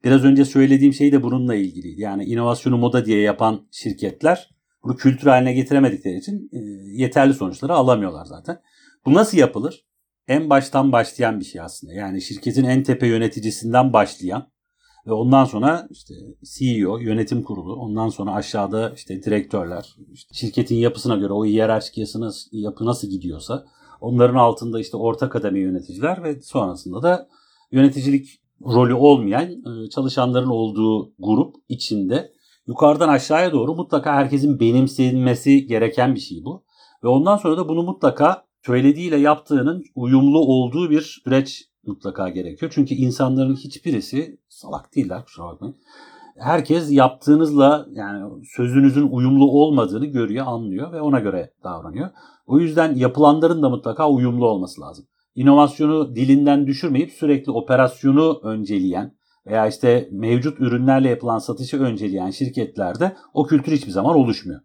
Biraz 0.03 0.24
önce 0.24 0.46
söylediğim 0.46 0.93
şey 0.93 1.12
de 1.12 1.24
bununla 1.24 1.55
ilgiliydi. 1.55 2.01
Yani 2.01 2.25
inovasyonu 2.25 2.77
moda 2.77 3.05
diye 3.05 3.22
yapan 3.22 3.67
şirketler 3.72 4.50
bunu 4.84 4.96
kültür 4.96 5.27
haline 5.27 5.53
getiremedikleri 5.53 6.17
için 6.17 6.50
e, 6.53 6.58
yeterli 7.01 7.34
sonuçları 7.34 7.74
alamıyorlar 7.74 8.25
zaten. 8.25 8.62
Bu 9.05 9.13
nasıl 9.13 9.38
yapılır? 9.38 9.86
en 10.27 10.50
baştan 10.50 10.91
başlayan 10.91 11.39
bir 11.39 11.46
şey 11.46 11.62
aslında. 11.62 11.93
Yani 11.93 12.22
şirketin 12.22 12.63
en 12.63 12.84
tepe 12.84 13.08
yöneticisinden 13.08 13.93
başlayan 13.93 14.48
ve 15.08 15.12
ondan 15.12 15.46
sonra 15.46 15.88
işte 15.89 16.13
CEO, 16.43 16.98
yönetim 16.98 17.43
kurulu, 17.43 17.75
ondan 17.75 18.10
sonra 18.10 18.31
aşağıda 18.34 18.89
işte 18.96 19.24
direktörler, 19.24 19.96
işte 20.13 20.34
şirketin 20.34 20.75
yapısına 20.75 21.15
göre 21.15 21.34
o 21.34 21.46
hiyerarşik 21.46 21.98
yapı 22.51 22.86
nasıl 22.86 23.08
gidiyorsa 23.08 23.65
onların 24.01 24.36
altında 24.36 24.79
işte 24.79 24.98
orta 24.98 25.29
kademe 25.29 25.60
yöneticiler 25.60 26.24
ve 26.24 26.41
sonrasında 26.41 27.03
da 27.03 27.27
yöneticilik 27.72 28.40
rolü 28.65 28.94
olmayan 28.94 29.50
e, 29.51 29.89
çalışanların 29.89 30.50
olduğu 30.50 31.13
grup 31.20 31.56
içinde 31.70 32.32
yukarıdan 32.68 33.10
aşağıya 33.10 33.51
doğru 33.51 33.75
mutlaka 33.75 34.13
herkesin 34.13 34.60
benimsenmesi 34.60 35.68
gereken 35.68 36.15
bir 36.15 36.20
şey 36.20 36.46
bu. 36.46 36.63
Ve 37.03 37.08
ondan 37.08 37.38
sonra 37.38 37.58
da 37.58 37.70
bunu 37.70 37.84
mutlaka 37.84 38.46
söylediğiyle 38.65 39.18
yaptığının 39.18 39.84
uyumlu 39.96 40.39
olduğu 40.39 40.89
bir 40.89 41.01
süreç 41.01 41.65
mutlaka 41.86 42.30
gerekiyor. 42.30 42.72
Çünkü 42.75 42.96
insanların 42.96 43.56
hiçbirisi 43.56 44.39
salak 44.50 44.96
değiller 44.96 45.25
kusura 45.25 45.46
bakmayın. 45.46 45.75
Herkes 46.38 46.91
yaptığınızla 46.91 47.86
yani 47.91 48.46
sözünüzün 48.56 49.08
uyumlu 49.12 49.51
olmadığını 49.51 50.06
görüyor, 50.06 50.46
anlıyor 50.48 50.91
ve 50.91 51.01
ona 51.01 51.20
göre 51.20 51.53
davranıyor. 51.63 52.10
O 52.46 52.60
yüzden 52.60 52.96
yapılanların 52.96 53.63
da 53.63 53.70
mutlaka 53.70 54.10
uyumlu 54.10 54.48
olması 54.48 54.82
lazım. 54.82 55.06
İnovasyonu 55.35 56.15
dilinden 56.15 56.67
düşürmeyip 56.67 57.11
sürekli 57.11 57.51
operasyonu 57.51 58.39
önceleyen 58.43 59.15
veya 59.47 59.67
işte 59.67 60.09
mevcut 60.11 60.59
ürünlerle 60.59 61.09
yapılan 61.09 61.39
satışı 61.39 61.79
önceleyen 61.79 62.29
şirketlerde 62.29 63.15
o 63.33 63.47
kültür 63.47 63.71
hiçbir 63.71 63.91
zaman 63.91 64.15
oluşmuyor. 64.15 64.61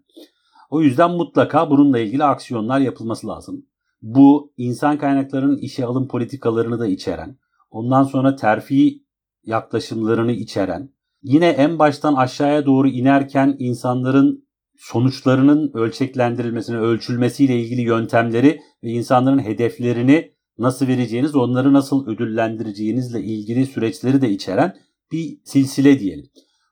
O 0.70 0.82
yüzden 0.82 1.10
mutlaka 1.10 1.70
bununla 1.70 1.98
ilgili 1.98 2.24
aksiyonlar 2.24 2.80
yapılması 2.80 3.28
lazım. 3.28 3.66
Bu 4.02 4.52
insan 4.56 4.98
kaynaklarının 4.98 5.56
işe 5.56 5.84
alım 5.84 6.08
politikalarını 6.08 6.78
da 6.78 6.86
içeren, 6.86 7.38
ondan 7.70 8.02
sonra 8.02 8.36
terfi 8.36 9.02
yaklaşımlarını 9.44 10.32
içeren, 10.32 10.90
yine 11.22 11.48
en 11.48 11.78
baştan 11.78 12.14
aşağıya 12.14 12.66
doğru 12.66 12.88
inerken 12.88 13.56
insanların 13.58 14.46
sonuçlarının 14.78 15.70
ölçeklendirilmesine, 15.74 16.76
ölçülmesiyle 16.76 17.60
ilgili 17.60 17.80
yöntemleri 17.80 18.60
ve 18.84 18.88
insanların 18.88 19.38
hedeflerini 19.38 20.35
nasıl 20.58 20.86
vereceğiniz, 20.86 21.36
onları 21.36 21.72
nasıl 21.72 22.06
ödüllendireceğinizle 22.06 23.20
ilgili 23.22 23.66
süreçleri 23.66 24.22
de 24.22 24.30
içeren 24.30 24.76
bir 25.12 25.38
silsile 25.44 26.00
diyelim. 26.00 26.26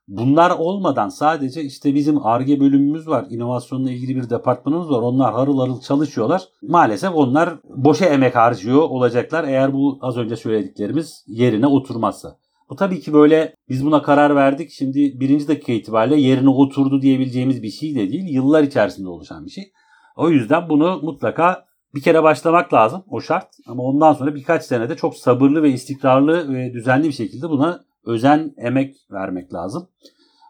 Bunlar 0.07 0.51
olmadan 0.51 1.09
sadece 1.09 1.63
işte 1.63 1.95
bizim 1.95 2.25
ARGE 2.25 2.59
bölümümüz 2.59 3.07
var, 3.07 3.25
inovasyonla 3.29 3.91
ilgili 3.91 4.15
bir 4.15 4.29
departmanımız 4.29 4.89
var. 4.89 5.01
Onlar 5.01 5.33
harıl 5.33 5.59
harıl 5.59 5.81
çalışıyorlar. 5.81 6.43
Maalesef 6.61 7.15
onlar 7.15 7.59
boşa 7.63 8.05
emek 8.05 8.35
harcıyor 8.35 8.81
olacaklar 8.81 9.43
eğer 9.43 9.73
bu 9.73 9.97
az 10.01 10.17
önce 10.17 10.35
söylediklerimiz 10.35 11.23
yerine 11.27 11.67
oturmazsa. 11.67 12.37
Bu 12.69 12.75
tabii 12.75 12.99
ki 12.99 13.13
böyle 13.13 13.55
biz 13.69 13.85
buna 13.85 14.01
karar 14.01 14.35
verdik. 14.35 14.71
Şimdi 14.71 15.19
birinci 15.19 15.47
dakika 15.47 15.73
itibariyle 15.73 16.21
yerine 16.21 16.49
oturdu 16.49 17.01
diyebileceğimiz 17.01 17.63
bir 17.63 17.71
şey 17.71 17.95
de 17.95 18.11
değil. 18.11 18.25
Yıllar 18.27 18.63
içerisinde 18.63 19.09
oluşan 19.09 19.45
bir 19.45 19.51
şey. 19.51 19.71
O 20.15 20.29
yüzden 20.29 20.69
bunu 20.69 20.99
mutlaka 21.03 21.65
bir 21.95 22.01
kere 22.01 22.23
başlamak 22.23 22.73
lazım. 22.73 23.03
O 23.09 23.21
şart. 23.21 23.47
Ama 23.67 23.83
ondan 23.83 24.13
sonra 24.13 24.35
birkaç 24.35 24.63
senede 24.63 24.95
çok 24.95 25.15
sabırlı 25.17 25.63
ve 25.63 25.71
istikrarlı 25.71 26.53
ve 26.53 26.73
düzenli 26.73 27.07
bir 27.07 27.13
şekilde 27.13 27.49
buna 27.49 27.83
özen, 28.05 28.53
emek 28.57 28.95
vermek 29.11 29.53
lazım. 29.53 29.87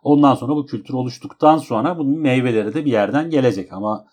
Ondan 0.03 0.35
sonra 0.35 0.55
bu 0.55 0.65
kültür 0.65 0.93
oluştuktan 0.93 1.57
sonra 1.57 1.97
bunun 1.97 2.19
meyveleri 2.19 2.73
de 2.73 2.85
bir 2.85 2.91
yerden 2.91 3.29
gelecek. 3.29 3.73
Ama 3.73 4.05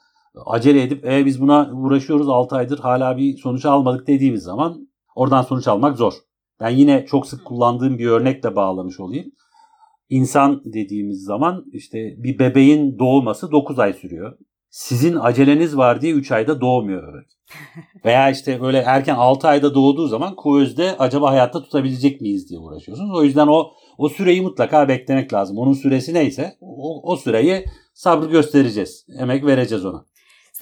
acele 0.46 0.82
edip 0.82 1.04
e, 1.04 1.26
biz 1.26 1.40
buna 1.40 1.70
uğraşıyoruz 1.72 2.28
6 2.28 2.56
aydır 2.56 2.78
hala 2.78 3.16
bir 3.16 3.36
sonuç 3.36 3.64
almadık 3.64 4.06
dediğimiz 4.06 4.42
zaman 4.42 4.88
oradan 5.14 5.42
sonuç 5.42 5.68
almak 5.68 5.96
zor. 5.96 6.12
Ben 6.60 6.70
yine 6.70 7.06
çok 7.06 7.26
sık 7.26 7.44
kullandığım 7.44 7.98
bir 7.98 8.06
örnekle 8.06 8.56
bağlamış 8.56 9.00
olayım. 9.00 9.32
İnsan 10.08 10.62
dediğimiz 10.64 11.24
zaman 11.24 11.64
işte 11.72 12.14
bir 12.16 12.38
bebeğin 12.38 12.98
doğması 12.98 13.52
9 13.52 13.78
ay 13.78 13.92
sürüyor. 13.92 14.38
Sizin 14.72 15.16
aceleniz 15.16 15.76
var 15.76 16.00
diye 16.00 16.12
3 16.12 16.32
ayda 16.32 16.60
doğmuyor 16.60 17.08
bebek. 17.08 17.26
Veya 18.04 18.30
işte 18.30 18.60
böyle 18.60 18.78
erken 18.78 19.14
6 19.14 19.48
ayda 19.48 19.74
doğduğu 19.74 20.08
zaman 20.08 20.36
kuvözde 20.36 20.96
acaba 20.98 21.30
hayatta 21.30 21.62
tutabilecek 21.62 22.20
miyiz 22.20 22.48
diye 22.48 22.60
uğraşıyorsunuz. 22.60 23.18
O 23.18 23.24
yüzden 23.24 23.46
o 23.46 23.70
o 23.98 24.08
süreyi 24.08 24.42
mutlaka 24.42 24.88
beklemek 24.88 25.32
lazım. 25.32 25.58
Onun 25.58 25.72
süresi 25.72 26.14
neyse 26.14 26.56
o, 26.60 27.12
o 27.12 27.16
süreyi 27.16 27.64
sabrı 27.94 28.30
göstereceğiz. 28.30 29.06
Emek 29.18 29.46
vereceğiz 29.46 29.84
ona. 29.84 30.04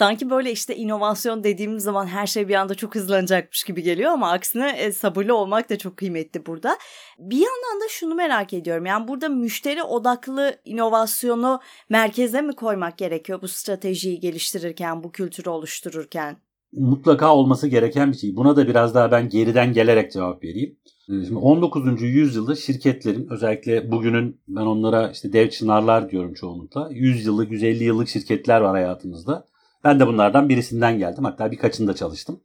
Sanki 0.00 0.30
böyle 0.30 0.52
işte 0.52 0.76
inovasyon 0.76 1.44
dediğimiz 1.44 1.82
zaman 1.82 2.06
her 2.06 2.26
şey 2.26 2.48
bir 2.48 2.54
anda 2.54 2.74
çok 2.74 2.94
hızlanacakmış 2.94 3.64
gibi 3.64 3.82
geliyor 3.82 4.10
ama 4.10 4.30
aksine 4.30 4.70
e, 4.70 4.92
sabırlı 4.92 5.34
olmak 5.34 5.70
da 5.70 5.78
çok 5.78 5.96
kıymetli 5.96 6.46
burada. 6.46 6.78
Bir 7.18 7.36
yandan 7.36 7.80
da 7.84 7.88
şunu 7.88 8.14
merak 8.14 8.52
ediyorum. 8.52 8.86
Yani 8.86 9.08
burada 9.08 9.28
müşteri 9.28 9.82
odaklı 9.82 10.56
inovasyonu 10.64 11.60
merkeze 11.88 12.40
mi 12.42 12.52
koymak 12.52 12.98
gerekiyor 12.98 13.42
bu 13.42 13.48
stratejiyi 13.48 14.20
geliştirirken, 14.20 15.04
bu 15.04 15.12
kültürü 15.12 15.48
oluştururken? 15.48 16.36
Mutlaka 16.72 17.34
olması 17.34 17.68
gereken 17.68 18.12
bir 18.12 18.16
şey. 18.16 18.36
Buna 18.36 18.56
da 18.56 18.68
biraz 18.68 18.94
daha 18.94 19.10
ben 19.10 19.28
geriden 19.28 19.72
gelerek 19.72 20.12
cevap 20.12 20.44
vereyim. 20.44 20.76
Ee, 21.08 21.24
şimdi 21.24 21.36
19. 21.36 22.02
yüzyılda 22.02 22.56
şirketlerin 22.56 23.28
özellikle 23.30 23.90
bugünün 23.90 24.40
ben 24.48 24.66
onlara 24.66 25.10
işte 25.10 25.32
dev 25.32 25.50
çınarlar 25.50 26.10
diyorum 26.10 26.34
çoğunlukla. 26.34 26.88
100 26.92 27.26
yıllık, 27.26 27.50
150 27.50 27.84
yıllık 27.84 28.08
şirketler 28.08 28.60
var 28.60 28.70
hayatımızda. 28.70 29.49
Ben 29.84 30.00
de 30.00 30.06
bunlardan 30.06 30.48
birisinden 30.48 30.98
geldim. 30.98 31.24
Hatta 31.24 31.50
birkaçında 31.50 31.94
çalıştım. 31.94 32.40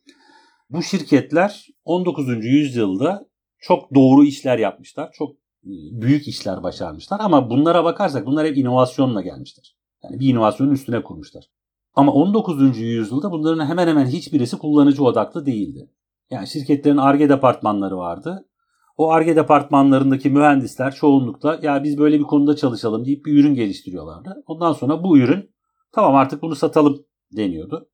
Bu 0.70 0.84
şirketler 0.84 1.68
19. 1.86 2.46
yüzyılda 2.46 3.26
çok 3.60 3.96
doğru 3.96 4.24
işler 4.24 4.58
yapmışlar. 4.58 5.12
Çok 5.14 5.32
e, 5.64 5.74
büyük 6.02 6.28
işler 6.28 6.64
başarmışlar. 6.64 7.20
Ama 7.20 7.50
bunlara 7.50 7.84
bakarsak 7.84 8.26
bunlar 8.26 8.48
hep 8.48 8.58
inovasyonla 8.58 9.22
gelmişler. 9.22 9.76
Yani 10.04 10.20
bir 10.20 10.30
inovasyonun 10.30 10.72
üstüne 10.72 11.04
kurmuşlar. 11.04 11.46
Ama 11.94 12.12
19. 12.12 12.78
yüzyılda 12.78 13.32
bunların 13.32 13.66
hemen 13.66 13.88
hemen 13.88 14.06
hiçbirisi 14.06 14.58
kullanıcı 14.58 15.04
odaklı 15.04 15.46
değildi. 15.46 15.90
Yani 16.30 16.48
şirketlerin 16.48 16.98
ARGE 16.98 17.30
departmanları 17.30 17.98
vardı. 17.98 18.46
O 18.98 19.12
ARGE 19.12 19.36
departmanlarındaki 19.36 20.30
mühendisler 20.30 20.96
çoğunlukla 20.96 21.60
ya 21.62 21.84
biz 21.84 21.98
böyle 21.98 22.20
bir 22.20 22.24
konuda 22.24 22.56
çalışalım 22.56 23.06
deyip 23.06 23.26
bir 23.26 23.40
ürün 23.40 23.56
geliştiriyorlardı. 23.56 24.44
Ondan 24.48 24.74
sonra 24.74 25.04
bu 25.04 25.18
ürün 25.18 25.50
tamam 25.92 26.16
artık 26.16 26.42
bunu 26.42 26.56
satalım 26.56 27.06
deniyordu. 27.36 27.90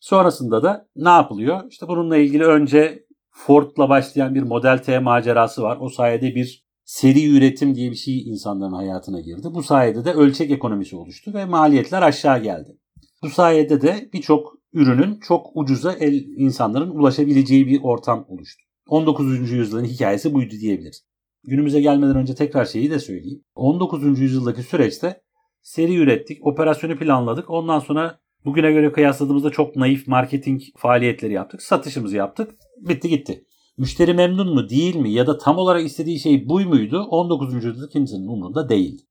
Sonrasında 0.00 0.62
da 0.62 0.88
ne 0.96 1.08
yapılıyor? 1.08 1.60
İşte 1.70 1.88
bununla 1.88 2.16
ilgili 2.16 2.44
önce 2.44 3.06
Ford'la 3.30 3.88
başlayan 3.88 4.34
bir 4.34 4.42
Model 4.42 4.78
T 4.78 4.98
macerası 4.98 5.62
var. 5.62 5.78
O 5.80 5.88
sayede 5.88 6.34
bir 6.34 6.68
seri 6.84 7.36
üretim 7.36 7.74
diye 7.74 7.90
bir 7.90 7.96
şey 7.96 8.22
insanların 8.22 8.72
hayatına 8.72 9.20
girdi. 9.20 9.48
Bu 9.54 9.62
sayede 9.62 10.04
de 10.04 10.12
ölçek 10.12 10.50
ekonomisi 10.50 10.96
oluştu 10.96 11.34
ve 11.34 11.44
maliyetler 11.44 12.02
aşağı 12.02 12.42
geldi. 12.42 12.78
Bu 13.22 13.28
sayede 13.28 13.80
de 13.80 14.10
birçok 14.12 14.58
ürünün 14.72 15.20
çok 15.20 15.50
ucuza 15.54 15.92
el 15.92 16.24
insanların 16.36 16.90
ulaşabileceği 16.90 17.66
bir 17.66 17.80
ortam 17.82 18.24
oluştu. 18.28 18.62
19. 18.88 19.50
yüzyılın 19.50 19.84
hikayesi 19.84 20.34
buydu 20.34 20.54
diyebiliriz. 20.60 21.04
Günümüze 21.44 21.80
gelmeden 21.80 22.16
önce 22.16 22.34
tekrar 22.34 22.64
şeyi 22.64 22.90
de 22.90 22.98
söyleyeyim. 22.98 23.44
19. 23.54 24.20
yüzyıldaki 24.20 24.62
süreçte 24.62 25.22
seri 25.62 25.96
ürettik, 25.96 26.46
operasyonu 26.46 26.98
planladık. 26.98 27.50
Ondan 27.50 27.78
sonra 27.78 28.20
Bugüne 28.48 28.72
göre 28.72 28.92
kıyasladığımızda 28.92 29.50
çok 29.50 29.76
naif 29.76 30.06
marketing 30.06 30.62
faaliyetleri 30.76 31.32
yaptık. 31.32 31.62
Satışımızı 31.62 32.16
yaptık. 32.16 32.54
Bitti 32.80 33.08
gitti. 33.08 33.44
Müşteri 33.78 34.14
memnun 34.14 34.54
mu 34.54 34.68
değil 34.68 34.96
mi 34.96 35.12
ya 35.12 35.26
da 35.26 35.38
tam 35.38 35.58
olarak 35.58 35.84
istediği 35.84 36.18
şey 36.18 36.48
bu 36.48 36.60
muydu 36.60 37.02
19. 37.02 37.54
yüzyılda 37.54 37.88
kimsenin 37.88 38.26
umurunda 38.26 38.68
değil. 38.68 39.06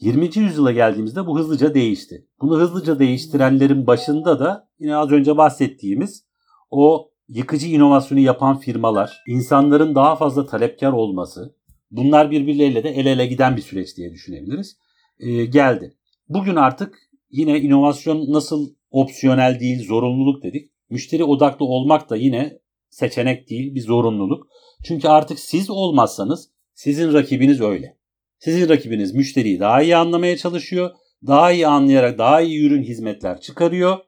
20. 0.00 0.30
yüzyıla 0.34 0.72
geldiğimizde 0.72 1.26
bu 1.26 1.38
hızlıca 1.38 1.74
değişti. 1.74 2.26
Bunu 2.40 2.58
hızlıca 2.58 2.98
değiştirenlerin 2.98 3.86
başında 3.86 4.40
da 4.40 4.68
yine 4.78 4.96
az 4.96 5.10
önce 5.10 5.36
bahsettiğimiz 5.36 6.24
o 6.70 7.10
yıkıcı 7.28 7.66
inovasyonu 7.66 8.20
yapan 8.20 8.58
firmalar, 8.58 9.22
insanların 9.28 9.94
daha 9.94 10.16
fazla 10.16 10.46
talepkar 10.46 10.92
olması, 10.92 11.56
bunlar 11.90 12.30
birbirleriyle 12.30 12.84
de 12.84 12.88
el 12.88 13.06
ele 13.06 13.26
giden 13.26 13.56
bir 13.56 13.62
süreç 13.62 13.96
diye 13.96 14.12
düşünebiliriz. 14.12 14.76
Ee, 15.18 15.44
geldi. 15.44 15.94
Bugün 16.28 16.56
artık 16.56 16.98
yine 17.30 17.60
inovasyon 17.60 18.32
nasıl 18.32 18.81
opsiyonel 18.92 19.60
değil 19.60 19.86
zorunluluk 19.86 20.42
dedik. 20.42 20.70
Müşteri 20.90 21.24
odaklı 21.24 21.66
olmak 21.66 22.10
da 22.10 22.16
yine 22.16 22.58
seçenek 22.90 23.50
değil 23.50 23.74
bir 23.74 23.80
zorunluluk. 23.80 24.46
Çünkü 24.84 25.08
artık 25.08 25.38
siz 25.38 25.70
olmazsanız 25.70 26.50
sizin 26.74 27.12
rakibiniz 27.12 27.60
öyle. 27.60 27.98
Sizin 28.38 28.68
rakibiniz 28.68 29.14
müşteriyi 29.14 29.60
daha 29.60 29.82
iyi 29.82 29.96
anlamaya 29.96 30.36
çalışıyor. 30.36 30.90
Daha 31.26 31.52
iyi 31.52 31.66
anlayarak 31.66 32.18
daha 32.18 32.40
iyi 32.40 32.66
ürün 32.66 32.82
hizmetler 32.82 33.40
çıkarıyor 33.40 33.98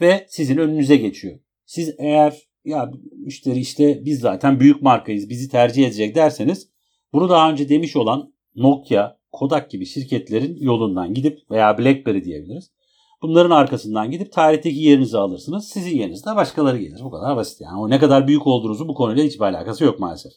ve 0.00 0.26
sizin 0.28 0.56
önünüze 0.56 0.96
geçiyor. 0.96 1.38
Siz 1.64 1.94
eğer 1.98 2.42
ya 2.64 2.90
müşteri 3.16 3.58
işte 3.58 4.04
biz 4.04 4.20
zaten 4.20 4.60
büyük 4.60 4.82
markayız 4.82 5.28
bizi 5.28 5.48
tercih 5.48 5.86
edecek 5.86 6.14
derseniz 6.14 6.68
bunu 7.12 7.28
daha 7.28 7.50
önce 7.50 7.68
demiş 7.68 7.96
olan 7.96 8.32
Nokia, 8.56 9.16
Kodak 9.32 9.70
gibi 9.70 9.86
şirketlerin 9.86 10.56
yolundan 10.56 11.14
gidip 11.14 11.50
veya 11.50 11.78
BlackBerry 11.78 12.24
diyebiliriz. 12.24 12.70
Bunların 13.22 13.50
arkasından 13.50 14.10
gidip 14.10 14.32
tarihteki 14.32 14.78
yerinizi 14.78 15.18
alırsınız. 15.18 15.68
Sizin 15.68 15.98
yerinizde 15.98 16.36
başkaları 16.36 16.78
gelir. 16.78 17.00
Bu 17.04 17.10
kadar 17.10 17.36
basit 17.36 17.60
yani. 17.60 17.80
O 17.80 17.90
ne 17.90 17.98
kadar 17.98 18.28
büyük 18.28 18.46
olduğunuzu 18.46 18.88
bu 18.88 18.94
konuyla 18.94 19.24
hiçbir 19.24 19.44
alakası 19.44 19.84
yok 19.84 20.00
maalesef. 20.00 20.32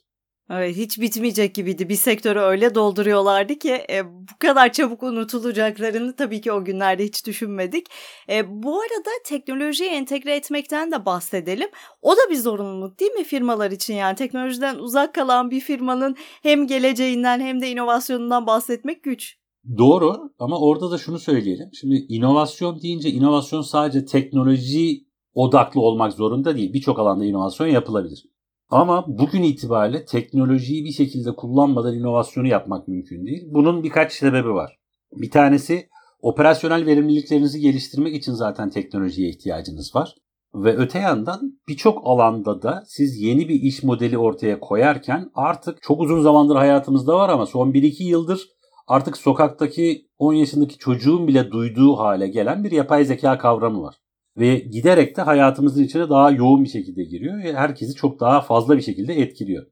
Evet 0.50 0.76
hiç 0.76 1.00
bitmeyecek 1.00 1.56
gibiydi. 1.56 1.90
Bir 1.90 1.96
sektörü 1.96 2.40
öyle 2.40 2.76
dolduruyorlardı 2.76 3.56
ki 3.56 3.86
e, 3.90 4.06
bu 4.06 4.38
kadar 4.40 4.72
çabuk 4.72 5.04
unutulacaklarını 5.04 6.16
tabii 6.16 6.42
ki 6.42 6.52
o 6.52 6.66
günlerde 6.66 7.04
hiç 7.04 7.28
düşünmedik. 7.28 7.88
E, 8.30 8.64
bu 8.64 8.80
arada 8.80 9.10
teknolojiyi 9.26 9.90
entegre 9.90 10.36
etmekten 10.36 10.92
de 10.92 11.06
bahsedelim. 11.06 11.70
O 12.02 12.12
da 12.12 12.30
bir 12.30 12.36
zorunluluk 12.36 13.00
değil 13.00 13.12
mi 13.12 13.24
firmalar 13.24 13.72
için 13.72 13.94
yani 13.94 14.16
teknolojiden 14.16 14.76
uzak 14.76 15.16
kalan 15.16 15.52
bir 15.52 15.60
firmanın 15.60 16.16
hem 16.44 16.68
geleceğinden 16.68 17.40
hem 17.40 17.62
de 17.62 17.70
inovasyonundan 17.70 18.48
bahsetmek 18.48 19.04
güç. 19.04 19.38
Doğru 19.78 20.34
ama 20.40 20.60
orada 20.60 20.92
da 20.92 20.98
şunu 20.98 21.20
söyleyelim. 21.20 21.70
Şimdi 21.74 21.96
inovasyon 21.96 22.82
deyince 22.82 23.10
inovasyon 23.10 23.62
sadece 23.62 24.06
teknoloji 24.06 25.06
odaklı 25.34 25.82
olmak 25.82 26.14
zorunda 26.14 26.58
değil. 26.58 26.74
Birçok 26.74 27.00
alanda 27.00 27.26
inovasyon 27.26 27.68
yapılabilir. 27.68 28.26
Ama 28.70 29.06
bugün 29.08 29.44
itibariyle 29.44 30.06
teknolojiyi 30.06 30.86
bir 30.86 30.92
şekilde 30.92 31.36
kullanmadan 31.36 31.96
inovasyonu 31.96 32.48
yapmak 32.48 32.88
mümkün 32.88 33.26
değil. 33.26 33.44
Bunun 33.48 33.84
birkaç 33.84 34.14
sebebi 34.14 34.50
var. 34.50 34.80
Bir 35.14 35.32
tanesi 35.32 35.90
operasyonel 36.22 36.86
verimliliklerinizi 36.86 37.60
geliştirmek 37.60 38.16
için 38.16 38.34
zaten 38.34 38.70
teknolojiye 38.70 39.30
ihtiyacınız 39.30 39.96
var. 39.96 40.16
Ve 40.56 40.78
öte 40.78 41.00
yandan 41.00 41.60
birçok 41.68 42.02
alanda 42.04 42.62
da 42.62 42.84
siz 42.88 43.22
yeni 43.22 43.50
bir 43.50 43.62
iş 43.62 43.84
modeli 43.84 44.18
ortaya 44.18 44.60
koyarken 44.60 45.32
artık 45.34 45.82
çok 45.82 46.02
uzun 46.02 46.22
zamandır 46.22 46.56
hayatımızda 46.56 47.18
var 47.18 47.30
ama 47.30 47.46
son 47.46 47.72
1-2 47.72 48.04
yıldır 48.04 48.55
artık 48.88 49.18
sokaktaki 49.18 50.08
10 50.18 50.34
yaşındaki 50.34 50.78
çocuğun 50.78 51.28
bile 51.28 51.52
duyduğu 51.52 51.98
hale 51.98 52.28
gelen 52.28 52.64
bir 52.64 52.72
yapay 52.72 53.06
zeka 53.06 53.38
kavramı 53.38 53.82
var. 53.82 53.96
Ve 54.38 54.56
giderek 54.56 55.18
de 55.18 55.22
hayatımızın 55.22 55.84
içine 55.84 56.10
daha 56.10 56.32
yoğun 56.32 56.64
bir 56.64 56.70
şekilde 56.70 57.04
giriyor 57.04 57.44
ve 57.44 57.54
herkesi 57.54 57.96
çok 57.96 58.20
daha 58.20 58.42
fazla 58.42 58.78
bir 58.78 58.82
şekilde 58.82 59.14
etkiliyor. 59.14 59.66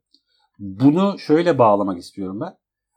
Bunu 0.60 1.20
şöyle 1.20 1.58
bağlamak 1.58 2.00
istiyorum 2.00 2.39
ben. 2.41 2.53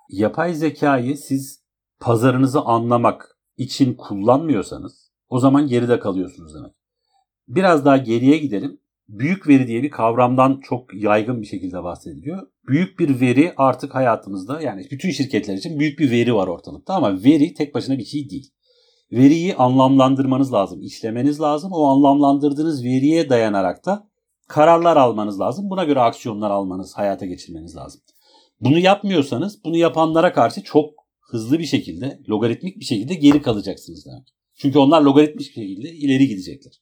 Yapay 0.09 0.55
zekayı 0.55 1.17
siz 1.17 1.63
pazarınızı 2.01 2.61
anlamak, 2.61 3.37
için 3.57 3.95
kullanmıyorsanız 3.95 5.11
o 5.29 5.39
zaman 5.39 5.67
geride 5.67 5.99
kalıyorsunuz 5.99 6.55
demek. 6.55 6.73
Biraz 7.49 7.85
daha 7.85 7.97
geriye 7.97 8.39
gidelim. 8.39 8.81
Büyük 9.09 9.49
veri 9.49 9.67
diye 9.67 9.83
bir 9.83 9.91
kavramdan 9.91 10.61
çok 10.63 10.95
yaygın 10.95 11.43
bir 11.43 11.47
şekilde 11.47 11.83
bahsediliyor. 11.83 12.47
Büyük 12.69 12.99
bir 12.99 13.21
veri 13.21 13.53
artık 13.57 13.95
hayatımızda 13.95 14.61
yani 14.61 14.87
bütün 14.91 15.11
şirketler 15.11 15.55
için 15.55 15.79
büyük 15.79 15.99
bir 15.99 16.11
veri 16.11 16.35
var 16.35 16.47
ortalıkta 16.47 16.95
ama 16.95 17.25
veri 17.25 17.55
tek 17.55 17.75
başına 17.75 17.99
bir 17.99 18.05
şey 18.05 18.31
değil. 18.31 18.51
Veriyi 19.13 19.55
anlamlandırmanız 19.55 20.53
lazım, 20.53 20.83
işlemeniz 20.83 21.41
lazım. 21.41 21.73
O 21.73 21.85
anlamlandırdığınız 21.85 22.85
veriye 22.85 23.29
dayanarak 23.29 23.87
da 23.87 24.09
kararlar 24.49 24.97
almanız 24.97 25.41
lazım. 25.41 25.71
Buna 25.71 25.85
göre 25.85 26.01
aksiyonlar 26.01 26.51
almanız, 26.51 26.95
hayata 26.95 27.27
geçirmeniz 27.27 27.77
lazım. 27.77 28.01
Bunu 28.61 28.79
yapmıyorsanız 28.79 29.65
bunu 29.65 29.77
yapanlara 29.77 30.33
karşı 30.33 30.63
çok 30.63 30.91
hızlı 31.21 31.59
bir 31.59 31.65
şekilde, 31.65 32.21
logaritmik 32.29 32.81
bir 32.81 32.85
şekilde 32.85 33.15
geri 33.15 33.43
kalacaksınız 33.43 34.07
demek. 34.07 34.35
Çünkü 34.55 34.79
onlar 34.79 35.03
logaritmik 35.03 35.39
bir 35.39 35.53
şekilde 35.53 35.91
ileri 35.91 36.29
gidecekler. 36.29 36.73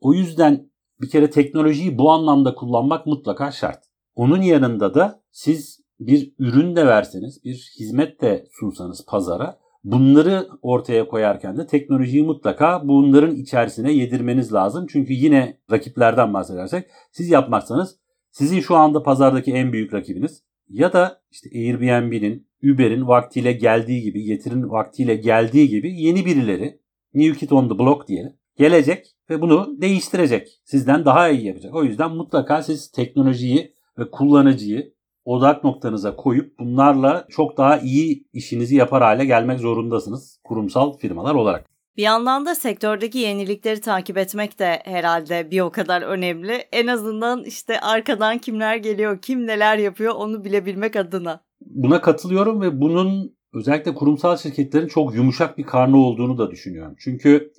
O 0.00 0.14
yüzden 0.14 0.71
bir 1.02 1.08
kere 1.08 1.30
teknolojiyi 1.30 1.98
bu 1.98 2.10
anlamda 2.10 2.54
kullanmak 2.54 3.06
mutlaka 3.06 3.50
şart. 3.50 3.78
Onun 4.14 4.42
yanında 4.42 4.94
da 4.94 5.22
siz 5.30 5.80
bir 6.00 6.32
ürün 6.38 6.76
de 6.76 6.86
verseniz, 6.86 7.44
bir 7.44 7.72
hizmet 7.80 8.20
de 8.20 8.46
sunsanız 8.52 9.06
pazara 9.06 9.58
bunları 9.84 10.48
ortaya 10.62 11.08
koyarken 11.08 11.56
de 11.56 11.66
teknolojiyi 11.66 12.22
mutlaka 12.22 12.88
bunların 12.88 13.34
içerisine 13.34 13.92
yedirmeniz 13.92 14.52
lazım. 14.52 14.86
Çünkü 14.90 15.12
yine 15.12 15.58
rakiplerden 15.70 16.34
bahsedersek 16.34 16.86
siz 17.12 17.30
yapmazsanız 17.30 17.96
sizin 18.30 18.60
şu 18.60 18.76
anda 18.76 19.02
pazardaki 19.02 19.52
en 19.52 19.72
büyük 19.72 19.94
rakibiniz 19.94 20.42
ya 20.68 20.92
da 20.92 21.22
işte 21.30 21.50
Airbnb'nin, 21.54 22.48
Uber'in 22.62 23.08
vaktiyle 23.08 23.52
geldiği 23.52 24.02
gibi, 24.02 24.22
Getir'in 24.22 24.70
vaktiyle 24.70 25.14
geldiği 25.14 25.68
gibi 25.68 26.00
yeni 26.00 26.26
birileri 26.26 26.80
New 27.14 27.38
Kid 27.38 27.50
on 27.50 27.68
the 27.68 27.78
Block 27.78 28.08
diyelim 28.08 28.32
gelecek 28.56 29.06
ve 29.30 29.40
bunu 29.40 29.74
değiştirecek. 29.80 30.48
Sizden 30.64 31.04
daha 31.04 31.28
iyi 31.28 31.46
yapacak. 31.46 31.74
O 31.74 31.84
yüzden 31.84 32.10
mutlaka 32.10 32.62
siz 32.62 32.90
teknolojiyi 32.90 33.74
ve 33.98 34.10
kullanıcıyı 34.10 34.92
odak 35.24 35.64
noktanıza 35.64 36.16
koyup 36.16 36.58
bunlarla 36.58 37.26
çok 37.30 37.56
daha 37.56 37.78
iyi 37.78 38.26
işinizi 38.32 38.76
yapar 38.76 39.02
hale 39.02 39.24
gelmek 39.24 39.60
zorundasınız 39.60 40.40
kurumsal 40.44 40.98
firmalar 40.98 41.34
olarak. 41.34 41.72
Bir 41.96 42.02
yandan 42.02 42.46
da 42.46 42.54
sektördeki 42.54 43.18
yenilikleri 43.18 43.80
takip 43.80 44.18
etmek 44.18 44.58
de 44.58 44.82
herhalde 44.84 45.50
bir 45.50 45.60
o 45.60 45.70
kadar 45.70 46.02
önemli. 46.02 46.52
En 46.52 46.86
azından 46.86 47.44
işte 47.44 47.80
arkadan 47.80 48.38
kimler 48.38 48.76
geliyor, 48.76 49.18
kim 49.22 49.46
neler 49.46 49.78
yapıyor 49.78 50.14
onu 50.14 50.44
bilebilmek 50.44 50.96
adına. 50.96 51.40
Buna 51.60 52.00
katılıyorum 52.00 52.60
ve 52.60 52.80
bunun 52.80 53.36
özellikle 53.54 53.94
kurumsal 53.94 54.36
şirketlerin 54.36 54.88
çok 54.88 55.14
yumuşak 55.14 55.58
bir 55.58 55.64
karnı 55.64 55.96
olduğunu 55.96 56.38
da 56.38 56.50
düşünüyorum. 56.50 56.94
Çünkü 56.98 57.52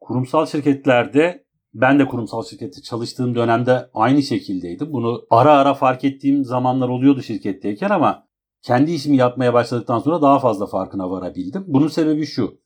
kurumsal 0.00 0.46
şirketlerde 0.46 1.46
ben 1.74 1.98
de 1.98 2.06
kurumsal 2.06 2.44
şirkette 2.44 2.82
çalıştığım 2.82 3.34
dönemde 3.34 3.90
aynı 3.94 4.22
şekildeydim. 4.22 4.92
Bunu 4.92 5.22
ara 5.30 5.52
ara 5.52 5.74
fark 5.74 6.04
ettiğim 6.04 6.44
zamanlar 6.44 6.88
oluyordu 6.88 7.22
şirketteyken 7.22 7.90
ama 7.90 8.26
kendi 8.62 8.92
işimi 8.92 9.16
yapmaya 9.16 9.54
başladıktan 9.54 9.98
sonra 9.98 10.22
daha 10.22 10.38
fazla 10.38 10.66
farkına 10.66 11.10
varabildim. 11.10 11.64
Bunun 11.66 11.88
sebebi 11.88 12.26
şu. 12.26 12.58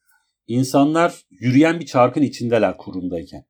İnsanlar 0.46 1.22
yürüyen 1.30 1.80
bir 1.80 1.86
çarkın 1.86 2.22
içindeler 2.22 2.76
kurumdayken. 2.76 3.44